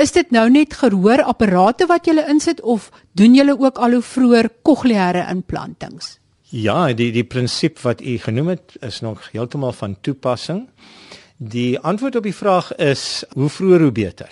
is 0.02 0.12
dit 0.12 0.30
nou 0.34 0.48
net 0.50 0.74
gehoorapparate 0.74 1.86
wat 1.86 2.08
jy 2.08 2.24
insit 2.30 2.60
of 2.62 2.90
doen 3.18 3.34
jy 3.36 3.46
ook 3.52 3.78
al 3.78 3.98
hoe 3.98 4.02
vroeër 4.02 4.48
kokleaire 4.62 5.26
implantings? 5.30 6.18
Ja, 6.52 6.92
die 6.92 7.12
die 7.12 7.24
prinsip 7.24 7.78
wat 7.80 8.02
u 8.02 8.18
genoem 8.18 8.52
het 8.56 8.76
is 8.84 9.00
nog 9.00 9.30
heeltemal 9.32 9.72
van 9.72 9.96
toepassing. 10.00 10.66
Die 11.42 11.78
antwoord 11.78 12.16
op 12.16 12.22
die 12.22 12.34
vraag 12.34 12.74
is 12.76 13.24
hoe 13.34 13.48
vroeër 13.50 13.80
hoe 13.80 13.92
beter. 13.92 14.30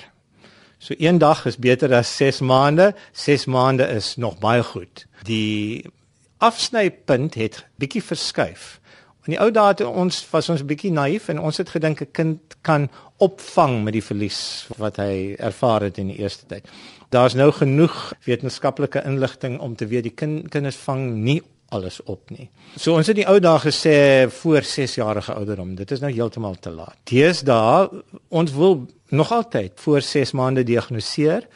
So 0.78 0.94
een 0.98 1.18
dag 1.18 1.44
is 1.44 1.56
beter 1.58 1.94
as 1.94 2.16
6 2.16 2.38
maande. 2.40 2.94
6 3.12 3.44
maande 3.44 3.84
is 3.84 4.16
nog 4.16 4.38
baie 4.38 4.62
goed. 4.62 5.06
Die 5.26 5.90
afsnypunt 6.38 7.34
het 7.34 7.66
bietjie 7.76 8.02
verskuif. 8.02 8.78
In 9.26 9.34
die 9.34 9.40
ou 9.40 9.50
dae 9.50 9.72
het 9.72 9.82
ons 9.82 10.22
was 10.30 10.48
ons 10.54 10.62
bietjie 10.64 10.92
naïef 10.94 11.28
en 11.28 11.42
ons 11.42 11.58
het 11.58 11.68
gedink 11.74 12.00
'n 12.00 12.10
kind 12.12 12.56
kan 12.62 12.88
opvang 13.16 13.82
met 13.84 13.92
die 13.92 14.04
verlies 14.04 14.68
wat 14.76 14.96
hy 14.96 15.34
ervaar 15.38 15.82
het 15.82 15.98
in 15.98 16.06
die 16.06 16.18
eerste 16.18 16.46
tyd. 16.46 16.68
Daar's 17.08 17.34
nou 17.34 17.50
genoeg 17.52 18.12
wetenskaplike 18.24 19.02
inligting 19.04 19.58
om 19.58 19.76
te 19.76 19.86
weet 19.86 20.02
die 20.02 20.14
kind 20.14 20.48
kinders 20.48 20.76
vang 20.76 21.14
nie 21.14 21.42
alles 21.70 22.00
op 22.10 22.30
nie. 22.34 22.48
So 22.76 22.96
ons 22.98 23.08
het 23.10 23.18
die 23.18 23.26
ou 23.30 23.38
dae 23.42 23.58
gesê 23.62 23.96
voor 24.40 24.66
6 24.66 24.94
jarige 25.00 25.34
ouderdom. 25.34 25.74
Dit 25.78 25.90
is 25.94 26.02
nou 26.02 26.12
heeltemal 26.12 26.56
te 26.60 26.72
laat. 26.74 26.96
Deesdae 27.10 27.88
ons 28.28 28.52
wil 28.52 28.86
nog 29.14 29.32
altyd 29.32 29.72
voor 29.80 30.02
6 30.02 30.34
maande 30.38 30.64
diagnoseer. 30.66 31.46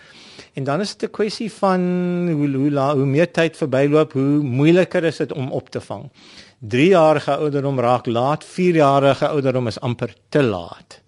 En 0.54 0.64
dan 0.64 0.80
is 0.80 0.96
dit 0.96 1.08
'n 1.08 1.12
kwessie 1.12 1.52
van 1.52 1.80
hoe 2.30 2.48
hoe 2.54 2.70
la, 2.70 2.94
hoe 2.94 3.06
meer 3.06 3.30
tyd 3.30 3.56
verbyloop, 3.56 4.12
hoe 4.12 4.42
moeiliker 4.42 5.04
is 5.04 5.16
dit 5.16 5.32
om 5.32 5.52
op 5.52 5.70
te 5.70 5.80
vang. 5.80 6.10
3 6.58 6.88
jarige 6.88 7.36
ouderdom 7.36 7.80
raak 7.80 8.06
laat, 8.06 8.44
4 8.44 8.74
jarige 8.74 9.28
ouderdom 9.28 9.66
is 9.66 9.80
amper 9.80 10.14
te 10.28 10.42
laat. 10.42 11.00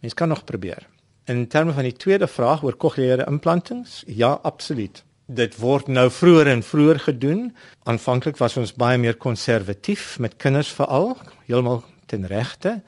Mens 0.00 0.14
kan 0.14 0.28
nog 0.28 0.44
probeer. 0.44 0.88
In 1.24 1.48
terme 1.48 1.72
van 1.72 1.82
die 1.82 1.96
tweede 1.96 2.26
vraag 2.26 2.62
oor 2.62 2.74
kokleaire 2.74 3.26
implantings, 3.26 4.02
ja, 4.06 4.38
absoluut. 4.42 5.04
Dit 5.26 5.56
word 5.56 5.88
nou 5.88 6.10
vroeër 6.10 6.46
en 6.46 6.62
vroeër 6.62 6.98
gedoen. 6.98 7.56
Aanvanklik 7.84 8.36
was 8.36 8.56
ons 8.56 8.74
baie 8.74 8.98
meer 8.98 9.16
konservatief 9.16 10.18
met 10.18 10.36
kinders 10.36 10.72
veral, 10.72 11.16
heeltemal 11.46 11.84
ten 12.06 12.26
regte 12.26 12.82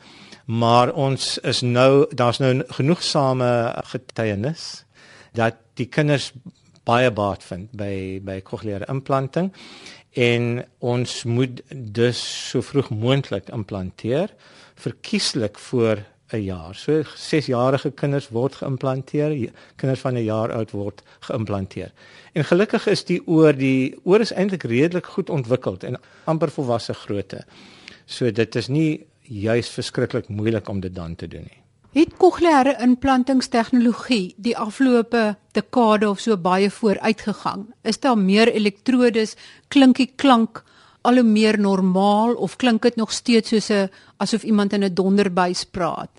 maar 0.45 0.93
ons 0.93 1.39
is 1.39 1.61
nou 1.61 2.07
daar's 2.13 2.39
nou 2.39 2.63
genoegsame 2.77 3.73
getuienis 3.93 4.85
dat 5.33 5.57
die 5.75 5.89
kinders 5.89 6.33
baie 6.85 7.11
baat 7.11 7.45
vind 7.45 7.73
by 7.73 8.21
by 8.25 8.41
kokleaire 8.45 8.89
implanting 8.93 9.53
en 10.13 10.65
ons 10.79 11.23
moet 11.25 11.63
dus 11.71 12.21
so 12.51 12.63
vroeg 12.63 12.91
moontlik 12.91 13.49
implanteer 13.49 14.35
verkieslik 14.75 15.59
voor 15.59 16.05
'n 16.35 16.45
jaar. 16.45 16.75
So 16.75 17.03
6-jarige 17.03 17.91
kinders 17.91 18.29
word 18.29 18.55
geïmplanteer, 18.55 19.51
kinders 19.77 20.01
van 20.01 20.15
'n 20.15 20.25
jaar 20.25 20.53
oud 20.53 20.71
word 20.71 21.03
geïmplanteer. 21.21 21.93
En 22.33 22.45
gelukkig 22.45 22.87
is 22.87 23.05
die 23.05 23.21
oor 23.27 23.53
die 23.53 23.95
oor 24.05 24.21
is 24.21 24.33
eintlik 24.33 24.63
redelik 24.63 25.07
goed 25.07 25.31
ontwikkeld 25.31 25.85
en 25.85 26.01
amper 26.25 26.51
volwasse 26.51 26.95
grootte. 26.95 27.45
So 28.07 28.31
dit 28.31 28.57
is 28.57 28.69
nie 28.69 29.07
juis 29.21 29.69
verskriklik 29.69 30.29
moeilik 30.29 30.69
om 30.69 30.81
dit 30.81 30.95
dan 30.95 31.15
te 31.15 31.29
doen 31.29 31.43
nie. 31.43 31.61
Het 31.95 32.17
kokleaire 32.19 32.75
implantingstegnologie 32.83 34.35
die 34.37 34.57
afgelope 34.59 35.37
dekade 35.53 36.09
of 36.11 36.19
so 36.19 36.37
baie 36.37 36.71
vooruit 36.71 37.21
gegaan? 37.21 37.69
Is 37.83 38.01
daar 38.01 38.19
meer 38.19 38.51
elektrodes, 38.51 39.37
klink 39.69 39.97
die 39.97 40.11
klank 40.17 40.65
al 41.05 41.21
hoe 41.21 41.29
meer 41.29 41.59
normaal 41.61 42.35
of 42.35 42.57
klink 42.57 42.83
dit 42.83 42.97
nog 42.97 43.13
steeds 43.13 43.49
soos 43.49 43.71
'n 43.71 43.91
asof 44.17 44.43
iemand 44.43 44.73
in 44.73 44.85
'n 44.85 44.95
donderbuis 44.95 45.65
praat? 45.65 46.11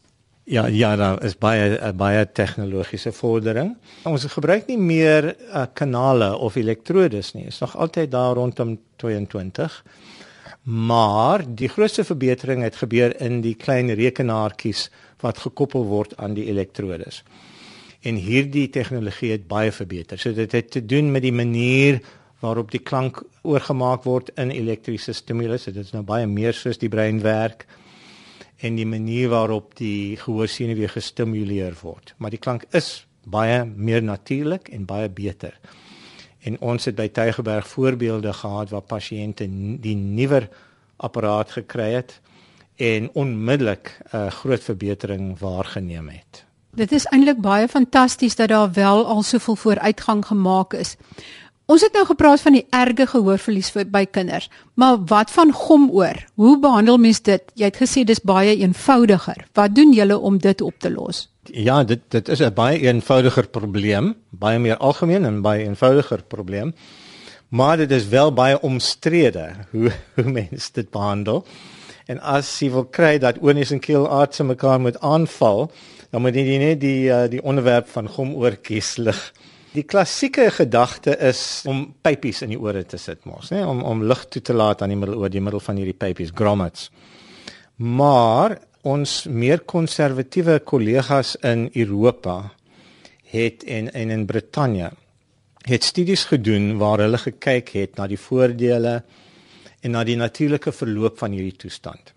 Ja, 0.45 0.67
ja, 0.69 0.95
daar 0.95 1.23
is 1.25 1.33
baie 1.41 1.93
baie 1.97 2.25
tegnologiese 2.29 3.09
vordering. 3.17 3.71
Ons 4.05 4.27
gebruik 4.29 4.67
nie 4.69 4.77
meer 4.77 5.31
uh, 5.33 5.63
kanale 5.73 6.27
of 6.37 6.57
elektrodes 6.61 7.31
nie. 7.33 7.47
Is 7.49 7.63
nog 7.63 7.73
altyd 7.73 8.11
daar 8.13 8.35
rondom 8.37 8.75
22. 9.01 9.79
Maar 10.69 11.41
die 11.49 11.69
grootste 11.69 12.05
verbetering 12.05 12.61
het 12.61 12.77
gebeur 12.77 13.15
in 13.21 13.39
die 13.41 13.55
klein 13.57 13.89
rekenaartjies 13.97 14.91
wat 15.25 15.41
gekoppel 15.41 15.87
word 15.89 16.13
aan 16.21 16.37
die 16.37 16.45
elektrodes. 16.51 17.23
En 18.05 18.19
hierdie 18.21 18.67
tegnologie 18.69 19.31
het 19.31 19.47
baie 19.49 19.71
verbeter. 19.73 20.21
So 20.21 20.33
dit 20.33 20.51
het 20.51 20.69
te 20.71 20.85
doen 20.85 21.09
met 21.11 21.25
die 21.25 21.33
manier 21.33 22.03
waarop 22.45 22.69
die 22.69 22.83
klank 22.85 23.23
oorgemaak 23.41 24.05
word 24.05 24.29
in 24.37 24.53
elektriese 24.53 25.17
stimulus. 25.17 25.65
Dit 25.65 25.81
is 25.87 25.91
nou 25.97 26.03
baie 26.05 26.29
meer 26.29 26.53
soos 26.53 26.77
die 26.77 26.89
brein 26.89 27.23
werk 27.25 27.65
en 28.65 28.77
die 28.79 28.87
manier 28.89 29.29
waarop 29.29 29.75
die 29.77 30.17
gehoorsenuwee 30.17 30.89
gestimuleer 30.89 31.75
word. 31.81 32.13
Maar 32.17 32.33
die 32.33 32.41
klank 32.41 32.65
is 32.73 33.05
baie 33.25 33.63
meer 33.65 34.03
natuurlik 34.03 34.69
en 34.73 34.87
baie 34.89 35.09
beter. 35.09 35.57
En 36.45 36.57
ons 36.61 36.85
het 36.85 36.97
by 36.97 37.07
Tygerberg 37.09 37.67
voorbeelde 37.67 38.33
gehad 38.33 38.73
waar 38.73 38.85
pasiënte 38.85 39.47
die 39.81 39.95
nuwer 39.97 40.49
apparaat 40.97 41.57
gekry 41.57 41.91
het 41.97 42.19
en 42.75 43.09
onmiddellik 43.13 43.99
'n 44.11 44.17
uh, 44.17 44.27
groot 44.31 44.63
verbetering 44.63 45.39
waargeneem 45.39 46.09
het. 46.09 46.45
Dit 46.75 46.91
is 46.91 47.05
eintlik 47.05 47.41
baie 47.41 47.67
fantasties 47.67 48.35
dat 48.35 48.49
daar 48.49 48.71
wel 48.71 49.05
al 49.05 49.23
soveel 49.23 49.55
vooruitgang 49.55 50.25
gemaak 50.25 50.73
is. 50.73 50.95
Ons 51.65 51.81
het 51.81 51.95
nou 51.97 52.03
gepraat 52.05 52.43
van 52.45 52.53
die 52.59 52.65
erge 52.77 53.07
gehoorverlies 53.09 53.71
by 53.89 54.03
kinders, 54.05 54.51
maar 54.77 54.99
wat 55.09 55.31
van 55.33 55.53
gomoor? 55.53 56.19
Hoe 56.37 56.59
behandel 56.61 56.99
mens 57.01 57.23
dit? 57.25 57.41
Jy 57.57 57.71
het 57.71 57.79
gesê 57.81 58.03
dis 58.05 58.21
baie 58.21 58.53
eenvoudiger. 58.59 59.47
Wat 59.57 59.73
doen 59.73 59.93
julle 59.93 60.17
om 60.17 60.37
dit 60.37 60.61
op 60.61 60.77
te 60.77 60.91
los? 60.93 61.25
Ja, 61.49 61.83
dit 61.83 62.01
dit 62.09 62.29
is 62.29 62.41
'n 62.41 62.53
baie 62.53 62.79
eenvoudiger 62.79 63.47
probleem, 63.47 64.13
baie 64.29 64.59
meer 64.59 64.77
algemeen 64.77 65.25
en 65.25 65.41
baie 65.41 65.63
eenvoudiger 65.65 66.23
probleem. 66.23 66.73
Maar 67.49 67.77
dit 67.77 67.91
is 67.91 68.07
wel 68.07 68.33
baie 68.33 68.61
omstrede 68.61 69.49
hoe 69.71 69.91
hoe 70.15 70.31
mense 70.31 70.69
dit 70.73 70.89
behandel. 70.89 71.45
En 72.05 72.19
as 72.19 72.59
jy 72.59 72.69
wil 72.69 72.85
kry 72.85 73.17
dat 73.17 73.41
oornies 73.41 73.71
en 73.71 73.79
keelartse 73.79 74.43
mekaar 74.43 74.79
moet 74.79 74.99
aanval, 74.99 75.71
dan 76.11 76.21
moet 76.21 76.35
jy 76.35 76.57
net 76.57 76.79
die 76.81 77.09
uh, 77.09 77.25
die 77.29 77.41
onderwerp 77.41 77.87
van 77.89 78.07
gomoorkies 78.07 78.97
lig. 78.97 79.33
Die 79.75 79.83
klassieke 79.83 80.45
gedagte 80.55 81.17
is 81.19 81.39
om 81.67 81.81
pypies 82.05 82.39
in 82.45 82.53
die 82.53 82.59
ore 82.61 82.85
te 82.87 82.95
sit 83.01 83.25
mos, 83.27 83.49
nê, 83.51 83.59
om 83.67 83.81
om 83.83 84.03
lug 84.07 84.21
toe 84.31 84.41
te 84.41 84.53
laat 84.55 84.81
aan 84.81 84.93
die 84.93 84.99
middel 84.99 85.17
oor 85.19 85.31
die 85.33 85.41
middel 85.43 85.59
van 85.59 85.81
hierdie 85.81 85.97
pypies, 85.99 86.31
grommets. 86.31 86.87
Maar 87.83 88.55
ons 88.87 89.25
meer 89.27 89.65
konservatiewe 89.67 90.61
kollegas 90.63 91.33
in 91.43 91.67
Europa 91.73 92.37
het 93.33 93.65
en 93.67 93.91
en 93.91 94.13
in 94.15 94.23
Brittanje 94.29 94.93
het 95.65 95.83
studies 95.83 96.23
gedoen 96.29 96.77
waar 96.79 97.03
hulle 97.03 97.19
gekyk 97.19 97.73
het 97.75 97.99
na 97.99 98.07
die 98.07 98.21
voordele 98.21 99.01
en 99.81 99.91
na 99.91 100.05
die 100.07 100.15
natuurlike 100.15 100.71
verloop 100.71 101.19
van 101.19 101.35
hierdie 101.35 101.57
toestand. 101.65 102.13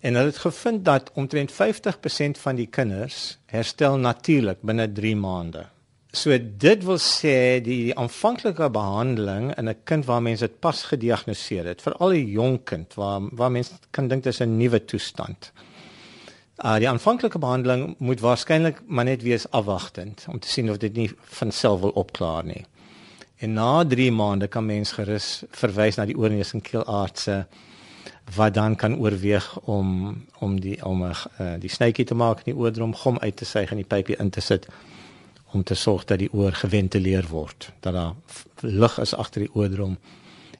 En 0.00 0.16
hulle 0.16 0.32
het 0.32 0.40
gevind 0.46 0.84
dat 0.84 1.12
omtrent 1.20 1.52
50% 1.52 2.40
van 2.46 2.56
die 2.56 2.70
kinders 2.70 3.38
herstel 3.52 3.98
natuurlik 3.98 4.62
binne 4.62 4.88
3 4.92 5.16
maande. 5.16 5.66
So 6.14 6.30
dit 6.38 6.84
wil 6.86 7.00
sê 7.02 7.58
die 7.66 7.90
aanvanklike 7.98 8.68
behandeling 8.70 9.48
in 9.58 9.68
'n 9.68 9.82
kind 9.84 10.04
waar 10.06 10.22
mense 10.22 10.46
dit 10.46 10.60
pas 10.60 10.82
gediagnoseer 10.82 11.64
het, 11.66 11.82
veral 11.82 12.12
'n 12.12 12.26
jong 12.26 12.64
kind 12.64 12.94
waar 12.94 13.20
waar 13.32 13.50
mense 13.50 13.72
kan 13.90 14.08
dink 14.08 14.22
dis 14.22 14.40
'n 14.40 14.56
nuwe 14.56 14.84
toestand. 14.84 15.52
Uh 16.64 16.78
die 16.78 16.88
aanvanklike 16.88 17.38
behandeling 17.38 17.94
moet 17.98 18.20
waarskynlik 18.20 18.80
maar 18.86 19.04
net 19.04 19.22
wees 19.22 19.50
afwagtend 19.50 20.26
om 20.28 20.38
te 20.38 20.48
sien 20.48 20.70
of 20.70 20.76
dit 20.76 20.94
nie 20.94 21.10
van 21.22 21.50
self 21.50 21.80
wil 21.80 21.90
opklaar 21.90 22.44
nie. 22.44 22.64
En 23.38 23.52
na 23.52 23.84
3 23.84 24.12
maande 24.12 24.46
kan 24.46 24.66
mens 24.66 24.92
gerus 24.92 25.42
verwys 25.50 25.96
na 25.96 26.04
die 26.04 26.16
oorneus 26.16 26.52
en 26.52 26.60
keelaartse 26.60 27.46
wat 28.36 28.54
dan 28.54 28.76
kan 28.76 28.98
oorweeg 28.98 29.58
om 29.60 30.16
om 30.38 30.60
die 30.60 30.84
om 30.84 31.02
'n 31.04 31.14
uh, 31.40 31.54
die 31.58 31.70
snytjie 31.70 32.04
te 32.04 32.14
maak 32.14 32.38
in 32.38 32.54
die 32.54 32.60
oordrom 32.62 32.94
gom 32.94 33.18
uit 33.18 33.36
te 33.36 33.44
suig 33.44 33.70
en 33.70 33.76
die 33.76 33.92
pypie 33.94 34.16
in 34.16 34.30
te 34.30 34.40
sit 34.40 34.68
om 35.54 35.62
te 35.62 35.74
sorg 35.74 36.04
dat 36.04 36.18
die 36.18 36.32
oor 36.32 36.52
geventileer 36.52 37.28
word 37.30 37.70
dat 37.80 37.94
daar 37.94 38.14
lug 38.60 38.98
is 38.98 39.14
agter 39.14 39.46
die 39.46 39.54
oordrom 39.54 39.98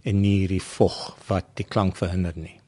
en 0.05 0.21
nie 0.21 0.39
hierdie 0.43 0.63
vog 0.63 1.17
wat 1.29 1.55
die 1.55 1.67
klank 1.67 1.97
verhinder 1.97 2.37
nie. 2.37 2.61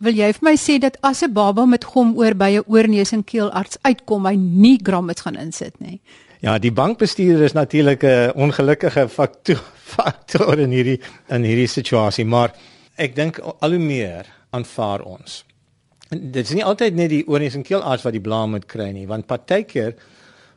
Wil 0.00 0.16
jy 0.16 0.30
vir 0.32 0.46
my 0.46 0.54
sê 0.56 0.78
dat 0.80 0.96
as 1.04 1.22
'n 1.22 1.32
baba 1.32 1.66
met 1.66 1.84
gom 1.84 2.16
oor 2.16 2.34
by 2.34 2.56
'n 2.56 2.64
oorneus 2.66 3.12
en 3.12 3.24
keelarts 3.24 3.78
uitkom, 3.82 4.26
hy 4.26 4.34
nie 4.34 4.78
grommets 4.82 5.20
gaan 5.20 5.36
insit 5.36 5.80
nie? 5.80 6.00
Ja, 6.40 6.58
die 6.58 6.72
bankbestuurder 6.72 7.44
is 7.44 7.52
natuurlik 7.52 8.02
'n 8.02 8.32
ongelukkige 8.34 9.08
faktor 9.08 9.60
faktor 9.96 10.58
in 10.58 10.70
hierdie 10.70 11.00
in 11.28 11.42
hierdie 11.42 11.68
situasie, 11.68 12.24
maar 12.24 12.52
ek 12.96 13.14
dink 13.14 13.38
al 13.38 13.70
hoe 13.70 13.78
meer 13.78 14.26
aanvaar 14.50 15.02
ons. 15.02 15.44
Dit 16.08 16.44
is 16.48 16.54
nie 16.54 16.64
altyd 16.64 16.94
net 16.94 17.10
die 17.10 17.26
oorneus 17.26 17.54
en 17.54 17.62
keelarts 17.62 18.02
wat 18.02 18.12
die 18.12 18.20
blaam 18.24 18.50
moet 18.50 18.66
kry 18.66 18.90
nie, 18.92 19.06
want 19.06 19.26
partykeer 19.26 19.94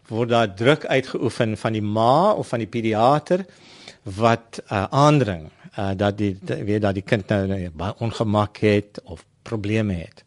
word 0.07 0.29
daar 0.29 0.53
druk 0.55 0.85
uitgeoefen 0.85 1.57
van 1.57 1.73
die 1.73 1.81
ma 1.81 2.31
of 2.31 2.47
van 2.47 2.59
die 2.63 2.67
pediater 2.67 3.45
wat 4.03 4.59
uh, 4.67 4.83
aandring 4.89 5.49
uh, 5.77 5.91
dat 5.95 6.17
die 6.17 6.37
weet 6.43 6.81
dat 6.81 6.97
die 6.97 7.05
kind 7.05 7.27
nou, 7.31 7.47
nou 7.47 7.69
baie 7.73 7.95
ongemak 8.03 8.57
het 8.63 8.99
of 9.03 9.23
probleme 9.43 9.93
het. 9.93 10.23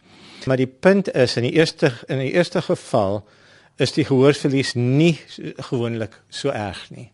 Maar 0.46 0.56
die 0.56 0.70
punt 0.70 1.10
is 1.14 1.36
in 1.36 1.48
die 1.48 1.52
eerste 1.52 1.92
in 2.06 2.18
die 2.22 2.32
eerste 2.32 2.62
geval 2.62 3.24
is 3.76 3.92
die 3.92 4.04
gehoorverlies 4.08 4.74
nie 4.74 5.18
gewoonlik 5.68 6.14
so 6.28 6.48
erg 6.48 6.86
nie. 6.90 7.10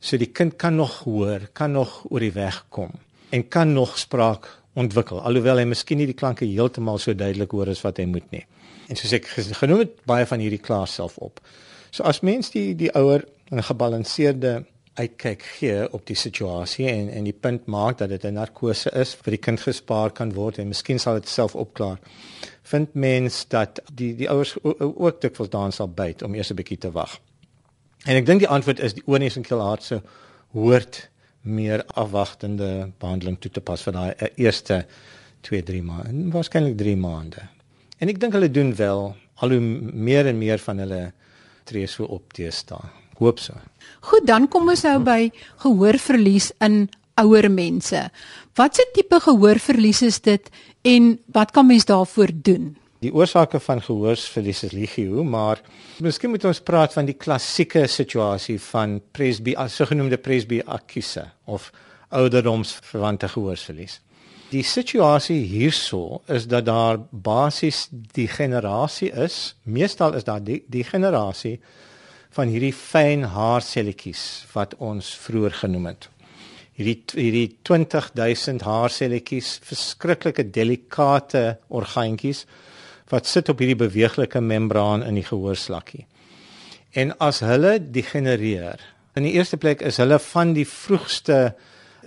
So 0.00 0.18
die 0.20 0.28
kind 0.28 0.56
kan 0.60 0.76
nog 0.76 0.98
hoor, 1.04 1.48
kan 1.52 1.72
nog 1.72 2.02
oor 2.10 2.20
die 2.20 2.34
weg 2.34 2.64
kom 2.68 2.92
en 3.30 3.48
kan 3.48 3.72
nog 3.72 3.96
spraak 3.98 4.48
ontwikkel 4.76 5.22
alhoewel 5.24 5.58
hy 5.58 5.64
miskien 5.66 5.98
nie 5.98 6.06
die 6.10 6.18
klanke 6.18 6.44
heeltemal 6.46 7.00
so 7.02 7.14
duidelik 7.16 7.50
hoor 7.56 7.72
as 7.72 7.80
wat 7.82 7.98
hy 7.98 8.06
moet 8.10 8.28
nie. 8.30 8.44
En 8.86 8.98
soos 8.98 9.14
ek 9.16 9.26
genoem 9.58 9.86
het 9.86 9.96
baie 10.06 10.26
van 10.28 10.42
hierdie 10.42 10.62
klaar 10.62 10.86
self 10.90 11.16
op. 11.18 11.40
So 11.96 12.04
as 12.04 12.20
mens 12.20 12.50
die 12.52 12.74
die 12.76 12.90
ouer 12.92 13.24
'n 13.50 13.62
gebalanseerde 13.62 14.64
uitkyk 14.94 15.42
gee 15.42 15.92
op 15.92 16.06
die 16.06 16.16
situasie 16.16 16.88
en 16.88 17.08
en 17.08 17.24
die 17.24 17.32
punt 17.32 17.66
maak 17.66 17.98
dat 17.98 18.08
dit 18.08 18.24
'n 18.24 18.34
narkose 18.34 18.90
is 18.90 19.14
vir 19.14 19.30
die 19.30 19.44
kind 19.46 19.60
gespaar 19.60 20.10
kan 20.10 20.32
word 20.32 20.58
en 20.58 20.68
miskien 20.68 20.98
sal 20.98 21.14
dit 21.14 21.28
self 21.28 21.54
opklaar. 21.54 21.98
Vind 22.62 22.94
mens 22.94 23.48
dat 23.48 23.80
die 23.94 24.14
die 24.14 24.30
ouers 24.30 24.56
ook 24.62 25.20
dikwels 25.20 25.50
daan 25.50 25.72
sal 25.72 25.88
byt 25.88 26.22
om 26.22 26.34
eers 26.34 26.50
'n 26.50 26.54
bietjie 26.54 26.78
te 26.78 26.90
wag. 26.90 27.20
En 28.04 28.16
ek 28.16 28.26
dink 28.26 28.40
die 28.40 28.48
antwoord 28.48 28.80
is 28.80 28.94
die 28.94 29.06
oorneus 29.06 29.36
en 29.36 29.42
keelhartse 29.42 30.02
hoort 30.52 31.10
meer 31.40 31.84
afwagtende 31.86 32.90
behandeling 32.98 33.38
toe 33.40 33.50
te 33.50 33.60
pas 33.60 33.82
vir 33.82 33.92
daai 33.92 34.10
eh, 34.10 34.28
eerste 34.36 34.86
2-3 35.40 35.82
maande, 35.82 36.30
waarskynlik 36.32 36.76
3 36.76 36.96
maande. 36.96 37.48
En 37.98 38.08
ek 38.08 38.20
dink 38.20 38.32
hulle 38.32 38.50
doen 38.50 38.74
wel 38.74 39.16
al 39.34 39.50
hoe 39.50 39.60
meer 39.92 40.26
en 40.26 40.38
meer 40.38 40.58
van 40.58 40.78
hulle 40.78 41.12
tree 41.66 41.88
so 41.90 42.06
op 42.16 42.32
teesta. 42.36 42.78
Hoop 43.18 43.40
so. 43.40 43.56
Goed, 44.10 44.26
dan 44.28 44.48
kom 44.52 44.68
ons 44.70 44.84
nou 44.86 44.98
by 45.04 45.20
gehoorverlies 45.64 46.50
in 46.64 46.86
ouer 47.20 47.48
mense. 47.50 48.02
Watse 48.56 48.84
tipe 48.94 49.20
gehoorverlies 49.24 50.02
is 50.04 50.20
dit 50.24 50.50
en 50.86 51.14
wat 51.34 51.54
kan 51.56 51.66
mens 51.66 51.88
daarvoor 51.88 52.32
doen? 52.34 52.74
Die 53.04 53.12
oorsake 53.12 53.60
van 53.60 53.82
gehoorsverlies 53.84 54.62
is 54.66 54.72
legio, 54.72 55.24
maar 55.24 55.60
miskien 56.02 56.32
moet 56.32 56.46
ons 56.48 56.62
praat 56.64 56.94
van 56.96 57.08
die 57.08 57.16
klassieke 57.16 57.84
situasie 57.92 58.56
van 58.70 58.98
presby, 59.12 59.52
asgenoemde 59.56 60.16
presby 60.18 60.62
akuse 60.64 61.26
of 61.44 61.68
ouderdomsverwante 62.08 63.28
gehoorsverlies. 63.28 64.00
Die 64.52 64.62
situasie 64.62 65.40
hierso 65.42 66.20
is 66.30 66.44
dat 66.46 66.68
daar 66.68 67.00
basies 67.10 67.88
die 67.90 68.28
generasie 68.30 69.10
is, 69.10 69.56
meestal 69.62 70.14
is 70.14 70.24
daar 70.24 70.42
die, 70.44 70.60
die 70.70 70.84
generasie 70.86 71.56
van 72.36 72.52
hierdie 72.52 72.74
fyn 72.74 73.24
haarselletjies 73.34 74.46
wat 74.52 74.76
ons 74.78 75.10
vroeër 75.24 75.58
genoem 75.64 75.90
het. 75.90 76.08
Hierdie 76.78 77.00
hierdie 77.16 77.48
20000 77.66 78.62
haarselletjies, 78.68 79.56
verskriklike 79.66 80.44
delikate 80.54 81.56
orgaantjies 81.66 82.44
wat 83.10 83.26
sit 83.26 83.50
op 83.50 83.58
hierdie 83.62 83.80
beweeglike 83.82 84.42
membraan 84.42 85.02
in 85.06 85.18
die 85.18 85.26
gehoorslakkie. 85.26 86.04
En 86.94 87.16
as 87.18 87.42
hulle 87.42 87.80
degenereer, 87.80 88.78
in 89.18 89.26
die 89.26 89.34
eerste 89.34 89.58
plek 89.58 89.82
is 89.82 89.98
hulle 89.98 90.20
van 90.22 90.54
die 90.54 90.68
vroegste 90.68 91.56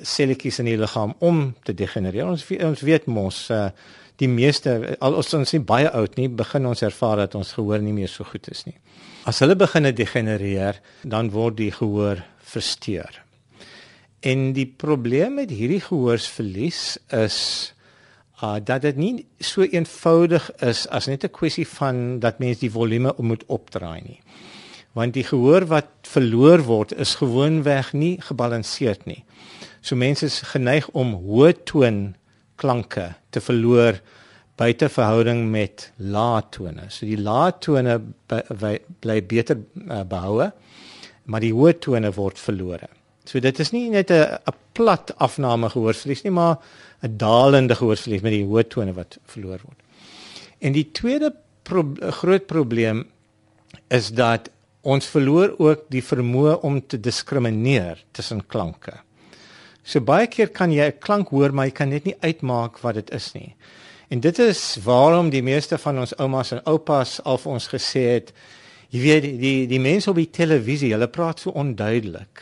selletjies 0.02 0.60
in 0.60 0.66
die 0.66 0.78
liggaam 0.78 1.14
om 1.20 1.54
te 1.64 1.74
degenereer. 1.74 2.28
Ons 2.28 2.46
ons 2.64 2.82
weet 2.82 3.08
mos 3.08 3.50
uh, 3.52 3.70
die 4.20 4.28
meeste 4.28 4.98
al 5.00 5.16
ons 5.20 5.34
ons 5.34 5.54
nie 5.56 5.64
baie 5.64 5.90
oud 5.96 6.18
nie, 6.20 6.28
begin 6.28 6.68
ons 6.70 6.84
ervaar 6.84 7.24
dat 7.24 7.36
ons 7.40 7.54
gehoor 7.58 7.82
nie 7.84 7.96
meer 7.96 8.12
so 8.12 8.28
goed 8.28 8.48
is 8.52 8.66
nie. 8.68 8.76
As 9.28 9.40
hulle 9.44 9.56
begin 9.60 9.88
degenereer, 9.96 10.80
dan 11.04 11.32
word 11.32 11.60
die 11.60 11.72
gehoor 11.72 12.24
versteur. 12.50 13.22
En 14.20 14.52
die 14.54 14.68
probleem 14.68 15.38
met 15.40 15.52
hierdie 15.52 15.84
gehoorsverlies 15.84 16.98
is 17.16 17.38
uh 18.44 18.56
dat 18.64 18.82
dit 18.82 18.96
nie 18.96 19.26
so 19.44 19.64
eenvoudig 19.64 20.46
is 20.64 20.86
as 20.88 21.08
net 21.08 21.24
'n 21.24 21.32
kwessie 21.32 21.68
van 21.68 22.20
dat 22.20 22.40
mens 22.40 22.60
die 22.60 22.72
volume 22.72 23.14
moet 23.18 23.44
opdraai 23.48 24.02
nie. 24.02 24.20
Want 24.94 25.14
die 25.14 25.24
gehoor 25.24 25.66
wat 25.66 25.88
verloor 26.02 26.64
word 26.64 26.92
is 26.92 27.16
gewoonweg 27.16 27.94
nie 27.94 28.22
gebalanseerd 28.22 29.06
nie. 29.06 29.24
So 29.82 29.96
mense 29.96 30.26
is 30.26 30.42
geneig 30.52 30.90
om 30.98 31.14
hoë 31.24 31.54
toon 31.70 32.00
klanke 32.60 33.14
te 33.32 33.42
verloor 33.42 34.00
buite 34.60 34.90
verhouding 34.92 35.46
met 35.52 35.90
lae 35.98 36.42
tone. 36.52 36.90
So 36.92 37.08
die 37.08 37.20
lae 37.20 37.54
tone 37.64 38.00
bly 38.28 39.20
beter 39.24 39.60
uh, 39.60 40.04
behoue, 40.04 40.50
maar 41.32 41.44
die 41.44 41.54
hoë 41.56 41.78
tone 41.80 42.12
word 42.16 42.42
verlore. 42.42 42.90
So 43.30 43.40
dit 43.40 43.60
is 43.60 43.72
nie 43.72 43.90
net 43.90 44.12
'n 44.12 44.40
'n 44.50 44.58
plat 44.74 45.12
afname 45.18 45.70
gehoorverlies 45.70 46.24
nie, 46.24 46.32
maar 46.32 46.58
'n 47.04 47.18
dalende 47.18 47.76
gehoorverlies 47.76 48.22
met 48.22 48.32
die 48.32 48.46
hoë 48.46 48.68
tone 48.68 48.94
wat 48.94 49.18
verloor 49.26 49.60
word. 49.64 49.80
En 50.60 50.74
die 50.74 50.92
tweede 50.92 51.34
pro 51.64 51.84
groot 52.22 52.48
probleem 52.48 53.06
is 53.88 54.12
dat 54.12 54.50
ons 54.82 55.06
verloor 55.06 55.56
ook 55.58 55.86
die 55.90 56.04
vermoë 56.04 56.60
om 56.62 56.82
te 56.88 57.00
diskrimineer 57.00 58.04
tussen 58.12 58.46
klanke. 58.48 58.94
So 59.90 60.04
baie 60.06 60.28
keer 60.30 60.52
kan 60.54 60.70
jy 60.70 60.86
'n 60.86 61.00
klank 61.02 61.30
hoor, 61.30 61.52
maar 61.52 61.66
jy 61.66 61.72
kan 61.74 61.90
net 61.90 62.06
nie 62.06 62.16
uitmaak 62.22 62.78
wat 62.84 62.94
dit 62.96 63.10
is 63.10 63.34
nie. 63.34 63.56
En 64.10 64.20
dit 64.20 64.40
is 64.40 64.78
waarom 64.84 65.30
die 65.30 65.42
meeste 65.42 65.78
van 65.78 66.00
ons 66.00 66.14
oumas 66.18 66.52
en 66.52 66.62
oupas 66.66 67.20
al 67.26 67.38
vir 67.38 67.52
ons 67.52 67.68
gesê 67.68 68.04
het, 68.14 68.34
jy 68.90 69.02
weet 69.02 69.24
die 69.24 69.38
die, 69.38 69.68
die 69.68 69.80
mense 69.80 70.10
op 70.10 70.16
die 70.16 70.30
televisie, 70.30 70.92
hulle 70.94 71.08
praat 71.08 71.40
so 71.40 71.50
onduidelik. 71.50 72.42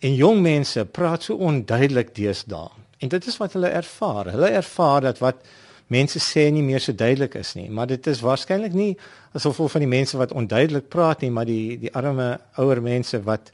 En 0.00 0.14
jong 0.14 0.40
mense 0.40 0.84
praat 0.84 1.22
so 1.22 1.36
onduidelik 1.36 2.14
deesdae. 2.14 2.70
En 3.00 3.08
dit 3.08 3.26
is 3.26 3.36
wat 3.36 3.52
hulle 3.52 3.68
ervaar. 3.68 4.32
Hulle 4.32 4.48
ervaar 4.48 5.00
dat 5.00 5.18
wat 5.18 5.44
mense 5.88 6.18
sê 6.18 6.50
nie 6.50 6.62
meer 6.62 6.80
so 6.80 6.92
duidelik 6.92 7.34
is 7.34 7.54
nie, 7.54 7.68
maar 7.68 7.86
dit 7.86 8.06
is 8.06 8.20
waarskynlik 8.24 8.72
nie 8.72 8.96
asof 9.34 9.56
van 9.56 9.80
die 9.80 9.90
mense 9.90 10.16
wat 10.16 10.32
onduidelik 10.32 10.88
praat 10.88 11.20
nie, 11.20 11.30
maar 11.30 11.44
die 11.44 11.78
die 11.78 11.92
arme 11.92 12.38
ouer 12.56 12.80
mense 12.80 13.20
wat 13.22 13.52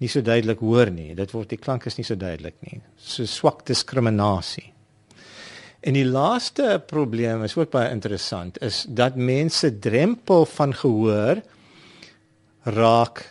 nie 0.00 0.08
so 0.08 0.24
duidelik 0.24 0.62
hoor 0.64 0.90
nie. 0.92 1.12
Dit 1.14 1.32
word 1.36 1.52
die 1.52 1.60
klank 1.60 1.86
is 1.86 1.98
nie 1.98 2.06
so 2.08 2.16
duidelik 2.16 2.56
nie. 2.64 2.80
So 2.96 3.28
swak 3.28 3.66
diskriminasie. 3.68 4.70
En 5.80 5.96
die 5.96 6.04
laaste 6.04 6.76
probleem 6.88 7.44
is 7.46 7.56
ook 7.56 7.72
baie 7.72 7.92
interessant 7.92 8.58
is 8.64 8.82
dat 8.88 9.16
mense 9.16 9.70
drempel 9.80 10.44
van 10.56 10.74
gehoor 10.76 11.40
raak 12.68 13.22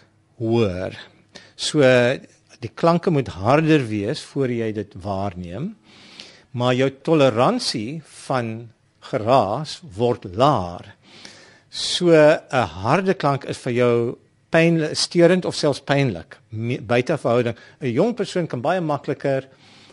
hoor. 0.42 0.96
So 1.56 1.86
die 2.60 2.72
klanke 2.74 3.14
moet 3.14 3.30
harder 3.38 3.86
wees 3.90 4.24
voor 4.32 4.52
jy 4.52 4.72
dit 4.74 4.96
waarneem. 5.04 5.76
Maar 6.58 6.74
jou 6.74 6.90
toleransie 7.06 8.02
van 8.26 8.72
geraas 9.12 9.80
word 9.96 10.26
laer. 10.34 10.96
So 11.70 12.10
'n 12.10 12.68
harde 12.82 13.14
klank 13.14 13.46
is 13.46 13.58
vir 13.58 13.74
jou 13.74 14.18
pyn 14.50 14.96
steurend 14.96 15.46
of 15.46 15.56
selfs 15.56 15.82
pynlik 15.82 16.38
buite 16.88 17.18
verhouding 17.18 17.56
'n 17.82 17.92
jong 17.92 18.16
persoon 18.16 18.48
kan 18.48 18.62
baie 18.62 18.82
makliker 18.82 19.48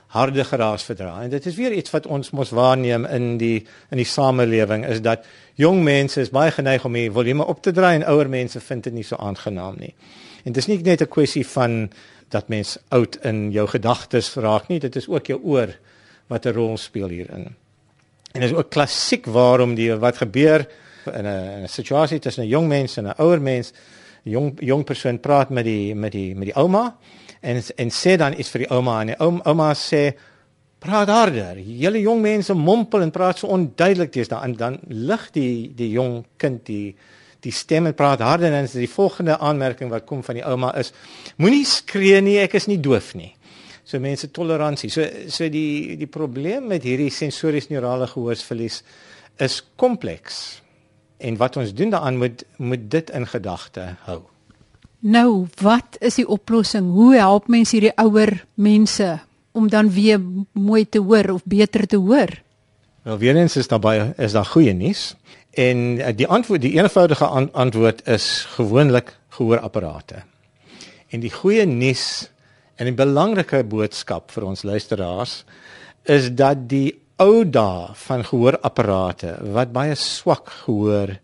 harde 0.07 0.45
geraas 0.45 0.85
verdra. 0.87 1.23
En 1.23 1.31
dit 1.31 1.47
is 1.47 1.57
weer 1.57 1.73
iets 1.73 1.91
wat 1.91 2.07
ons 2.07 2.31
mos 2.31 2.51
waarneem 2.51 3.05
in 3.05 3.37
die 3.41 3.67
in 3.91 4.01
die 4.01 4.09
samelewing 4.09 4.87
is 4.87 5.03
dat 5.03 5.27
jong 5.55 5.83
mense 5.85 6.21
is 6.21 6.31
baie 6.31 6.51
geneig 6.55 6.85
om 6.85 6.93
die 6.93 7.11
volume 7.11 7.45
op 7.45 7.63
te 7.63 7.73
draai 7.73 7.95
en 7.95 8.07
ouer 8.07 8.29
mense 8.29 8.61
vind 8.61 8.85
dit 8.85 8.93
nie 8.93 9.05
so 9.05 9.17
aangenaam 9.17 9.77
nie. 9.79 9.95
En 10.45 10.53
dit 10.53 10.63
is 10.63 10.69
nie 10.71 10.79
net 10.83 11.03
'n 11.03 11.09
kwessie 11.09 11.47
van 11.47 11.91
dat 12.29 12.49
mens 12.49 12.79
oud 12.89 13.19
in 13.23 13.51
jou 13.51 13.67
gedagtes 13.67 14.35
raak 14.35 14.69
nie 14.69 14.81
dit 14.81 14.97
is 14.97 15.09
ook 15.09 15.27
jou 15.27 15.41
oor 15.43 15.77
wat 16.29 16.47
'n 16.47 16.53
rol 16.53 16.77
speel 16.77 17.09
hierin. 17.09 17.55
En 18.33 18.41
dit 18.41 18.51
is 18.51 18.57
ook 18.57 18.71
klassiek 18.71 19.27
waarom 19.27 19.75
die 19.75 19.95
wat 19.95 20.17
gebeur 20.17 20.67
in 21.07 21.27
'n 21.27 21.63
'n 21.65 21.69
situasie 21.69 22.19
tussen 22.19 22.45
'n 22.45 22.49
jong 22.49 22.69
mens 22.69 22.97
en 22.97 23.07
'n 23.07 23.15
ouer 23.19 23.41
mens 23.41 23.73
jong 24.27 24.57
jong 24.65 24.85
persoon 24.87 25.21
praat 25.23 25.53
met 25.55 25.67
die 25.67 25.95
met 25.95 26.13
die 26.13 26.35
met 26.35 26.51
die 26.51 26.57
ouma 26.59 26.89
en 27.41 27.63
en 27.63 27.93
sê 27.95 28.17
dan 28.19 28.35
iets 28.39 28.51
vir 28.55 28.65
die 28.65 28.73
ouma 28.75 29.01
en 29.03 29.13
die 29.13 29.21
ouma, 29.21 29.73
sê 29.75 30.17
praat 30.83 31.11
harder. 31.11 31.61
Julle 31.63 32.03
jong 32.03 32.23
mense 32.23 32.55
mompel 32.55 33.07
en 33.07 33.13
praat 33.15 33.41
so 33.41 33.51
onduidelik 33.55 34.13
dis 34.13 34.31
dan 34.31 34.57
dan 34.59 34.81
lig 34.89 35.31
die 35.35 35.73
die 35.77 35.93
jong 35.95 36.25
kind 36.41 36.65
die 36.67 36.97
die 37.45 37.55
stem 37.55 37.87
en 37.87 37.95
praat 37.95 38.25
harder 38.25 38.53
en 38.53 38.69
die 38.73 38.91
volgende 38.91 39.39
aanmerking 39.39 39.91
wat 39.93 40.07
kom 40.09 40.23
van 40.27 40.41
die 40.41 40.45
ouma 40.45 40.73
is 40.81 40.93
moenie 41.39 41.65
skree 41.69 42.21
nie, 42.21 42.39
ek 42.43 42.57
is 42.59 42.67
nie 42.67 42.81
doof 42.83 43.15
nie. 43.15 43.33
So 43.87 44.01
mense 44.03 44.33
toleransie. 44.35 44.91
So 44.91 45.07
so 45.31 45.49
die 45.49 45.97
die 46.01 46.11
probleem 46.11 46.67
met 46.73 46.87
hierdie 46.87 47.13
sensories 47.15 47.71
neurale 47.71 48.09
gehoorsverlies 48.11 48.83
is 49.39 49.61
kompleks. 49.79 50.66
En 51.17 51.37
wat 51.37 51.57
ons 51.57 51.75
doen 51.75 51.91
daaraan 51.91 52.19
moet 52.19 52.45
moet 52.57 52.91
dit 52.91 53.11
in 53.11 53.27
gedagte 53.27 53.95
hou. 54.05 54.21
Nou, 54.99 55.47
wat 55.61 55.97
is 55.99 56.15
die 56.15 56.29
oplossing? 56.29 56.91
Hoe 56.93 57.15
help 57.15 57.49
mens 57.49 57.71
hierdie 57.71 57.95
ouer 57.95 58.45
mense 58.55 59.19
om 59.53 59.69
dan 59.69 59.91
weer 59.91 60.21
mooi 60.53 60.89
te 60.89 60.99
hoor 60.99 61.31
of 61.31 61.45
beter 61.45 61.87
te 61.87 61.97
hoor? 61.97 62.43
Wel, 63.03 63.19
weer 63.19 63.37
eens 63.37 63.57
is 63.57 63.69
daar 63.69 63.81
baie 63.81 64.13
is 64.17 64.33
daar 64.33 64.45
goeie 64.45 64.73
nuus. 64.73 65.15
En 65.51 65.99
eh, 65.99 66.17
die 66.17 66.27
antwoord, 66.27 66.61
die 66.61 66.75
eenvoudige 66.81 67.25
antwoord 67.53 68.07
is 68.09 68.47
gewoonlik 68.57 69.17
gehoorapparate. 69.29 70.23
En 71.09 71.21
die 71.21 71.31
goeie 71.31 71.65
nuus 71.67 72.31
en 72.77 72.87
'n 72.87 72.95
belangrike 72.95 73.65
boodskap 73.65 74.31
vir 74.31 74.45
ons 74.45 74.63
luisteraars 74.63 75.45
is 76.03 76.35
dat 76.35 76.69
die 76.69 76.99
ou 77.23 77.45
dae 77.49 77.95
van 78.07 78.25
gehoorapparate 78.25 79.37
wat 79.57 79.73
baie 79.73 79.95
swak 79.95 80.51
gehoor 80.67 81.17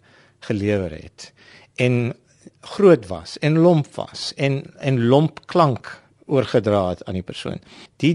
gelewer 0.49 0.91
het 0.91 1.33
en 1.77 2.15
groot 2.75 3.07
was 3.11 3.39
en 3.39 3.59
lomp 3.59 3.89
was 3.95 4.33
en 4.37 4.63
en 4.79 5.05
lomp 5.07 5.43
klank 5.47 6.03
oorgedra 6.33 6.89
het 6.89 7.05
aan 7.05 7.19
die 7.19 7.27
persoon. 7.27 7.59
Die 7.97 8.15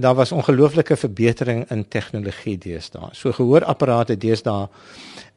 daar 0.00 0.14
was 0.14 0.32
ongelooflike 0.32 0.96
verbetering 0.96 1.64
in 1.70 1.88
tegnologie 1.88 2.58
deesdae. 2.58 3.08
So 3.12 3.32
gehoorapparate 3.32 4.16
deesdae 4.20 4.68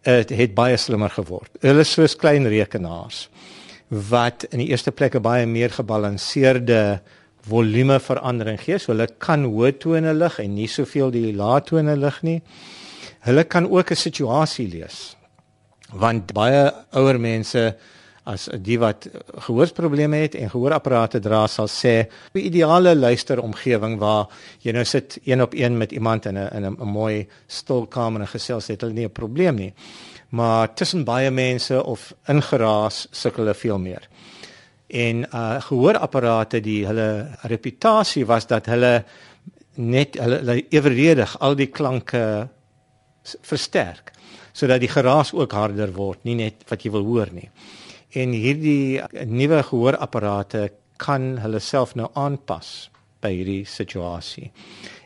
het, 0.05 0.29
het 0.29 0.53
baie 0.53 0.77
slimmer 0.77 1.09
geword. 1.09 1.55
Hulle 1.63 1.85
is 1.85 1.93
soos 1.93 2.15
klein 2.15 2.47
rekenaars 2.49 3.27
wat 4.11 4.45
in 4.51 4.61
die 4.63 4.69
eerste 4.71 4.91
plek 4.91 5.15
'n 5.15 5.21
baie 5.21 5.45
meer 5.45 5.71
gebalanseerde 5.71 7.01
volume 7.47 7.99
verandering 7.99 8.59
gee. 8.61 8.79
So 8.79 8.93
hulle 8.93 9.07
kan 9.19 9.45
hoë 9.45 9.77
tone 9.81 10.13
lig 10.13 10.39
en 10.39 10.53
nie 10.55 10.67
soveel 10.67 11.11
die 11.11 11.31
lae 11.33 11.61
tone 11.65 11.95
lig 11.95 12.21
nie. 12.23 12.41
Hulle 13.25 13.43
kan 13.43 13.69
ook 13.69 13.91
'n 13.91 13.95
situasie 13.95 14.67
lees. 14.67 15.15
Want 15.93 16.33
baie 16.33 16.71
ouer 16.91 17.19
mense 17.19 17.75
as 18.23 18.49
die 18.61 18.77
wat 18.79 19.07
gehoorsprobleme 19.45 20.17
het 20.21 20.35
en 20.35 20.49
gehoorapparate 20.49 21.19
dra 21.19 21.47
sal 21.47 21.67
sê 21.67 22.07
'n 22.33 22.37
ideale 22.37 22.95
luisteromgewing 22.95 23.99
waar 23.99 24.27
jy 24.61 24.71
nou 24.71 24.85
sit 24.85 25.19
een 25.25 25.41
op 25.41 25.53
een 25.53 25.77
met 25.77 25.91
iemand 25.91 26.25
in 26.25 26.37
'n 26.37 26.49
in 26.53 26.65
'n 26.65 26.87
mooi 26.87 27.27
stil 27.47 27.87
kamer 27.87 28.21
en 28.21 28.27
gesels 28.27 28.67
het 28.67 28.81
hulle 28.81 28.93
nie 28.93 29.05
'n 29.05 29.11
probleem 29.11 29.55
nie. 29.55 29.73
Maar 30.29 30.73
tussen 30.73 31.03
baie 31.03 31.31
mense 31.31 31.83
of 31.83 32.13
ingeraas 32.27 33.07
sukkel 33.11 33.43
hulle 33.43 33.53
veel 33.53 33.79
meer 33.79 34.07
en 34.91 35.25
uh 35.31 35.59
gehoorapparate 35.63 36.59
die 36.63 36.81
hulle 36.87 37.37
reputasie 37.47 38.25
was 38.27 38.47
dat 38.47 38.67
hulle 38.67 39.03
net 39.75 40.17
hulle, 40.19 40.41
hulle 40.43 40.57
eweredig 40.69 41.37
al 41.39 41.55
die 41.55 41.69
klanke 41.71 42.49
versterk 43.23 44.11
sodat 44.51 44.81
die 44.83 44.91
geraas 44.91 45.31
ook 45.33 45.53
harder 45.55 45.93
word 45.95 46.25
nie 46.27 46.35
net 46.35 46.65
wat 46.67 46.83
jy 46.83 46.91
wil 46.91 47.05
hoor 47.07 47.29
nie. 47.31 47.47
En 48.11 48.33
hierdie 48.35 48.99
nuwe 49.23 49.61
gehoorapparate 49.63 50.65
kan 50.99 51.37
hulle 51.39 51.61
self 51.63 51.95
nou 51.95 52.09
aanpas 52.19 52.89
by 53.23 53.31
hierdie 53.31 53.63
situasie 53.65 54.49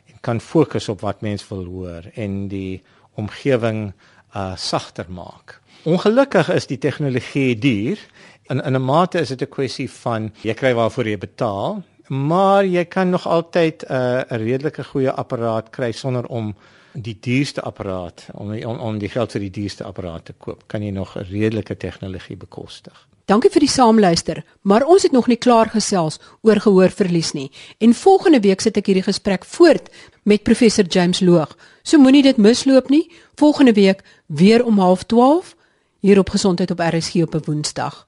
en 0.10 0.17
kan 0.26 0.41
fokus 0.41 0.89
op 0.89 1.06
wat 1.06 1.21
mens 1.21 1.45
wil 1.52 1.65
hoor 1.69 2.10
en 2.15 2.48
die 2.50 2.82
omgewing 3.21 3.91
uh 4.36 4.56
sagter 4.58 5.08
maak. 5.08 5.60
Ongelukkig 5.86 6.50
is 6.50 6.65
die 6.67 6.82
tegnologie 6.82 7.54
duur 7.56 8.02
in 8.50 8.62
in 8.62 8.76
'n 8.76 8.82
mate 8.82 9.20
is 9.20 9.28
dit 9.28 9.42
'n 9.42 9.50
kwessie 9.50 9.92
van 9.92 10.32
jy 10.42 10.54
kry 10.54 10.74
waarvoor 10.74 11.08
jy 11.08 11.18
betaal, 11.18 11.84
maar 12.08 12.66
jy 12.66 12.86
kan 12.86 13.10
nog 13.10 13.28
altyd 13.28 13.84
'n 13.84 13.94
uh, 13.94 14.22
'n 14.30 14.38
redelike 14.38 14.84
goeie 14.84 15.12
apparaat 15.12 15.70
kry 15.70 15.92
sonder 15.92 16.26
om 16.26 16.56
die 16.94 17.18
duurste 17.20 17.62
apparaat 17.62 18.28
om, 18.34 18.54
om 18.64 18.80
om 18.80 18.98
die 18.98 19.10
geld 19.10 19.32
vir 19.32 19.42
die 19.42 19.52
duurste 19.52 19.84
apparaat 19.84 20.26
te 20.26 20.34
koop. 20.38 20.64
Kan 20.68 20.84
jy 20.84 20.92
nog 20.92 21.16
'n 21.18 21.26
redelike 21.30 21.78
tegnologie 21.78 22.38
bekostig? 22.38 23.08
Dankie 23.26 23.50
vir 23.50 23.60
die 23.60 23.70
saamluister, 23.70 24.44
maar 24.62 24.84
ons 24.86 25.04
het 25.04 25.12
nog 25.12 25.28
nie 25.28 25.40
klaar 25.42 25.70
gesels 25.74 26.20
oor 26.42 26.60
gehoorverlies 26.62 27.32
nie. 27.32 27.52
En 27.78 27.94
volgende 27.94 28.40
week 28.40 28.62
sit 28.62 28.78
ek 28.78 28.86
hierdie 28.86 29.04
gesprek 29.04 29.46
voort 29.46 29.90
met 30.24 30.44
professor 30.44 30.86
James 30.86 31.20
Loog. 31.20 31.58
So 31.84 31.98
moenie 31.98 32.22
dit 32.24 32.38
misloop 32.38 32.90
nie. 32.90 33.12
Volgende 33.36 33.74
week 33.74 34.04
weer 34.26 34.66
om 34.66 34.78
12:30 34.78 35.56
hier 36.00 36.20
op 36.20 36.30
Gesondheid 36.30 36.72
op 36.72 36.80
RSG 36.80 37.16
op 37.16 37.34
'n 37.36 37.42
Woensdag. 37.46 38.08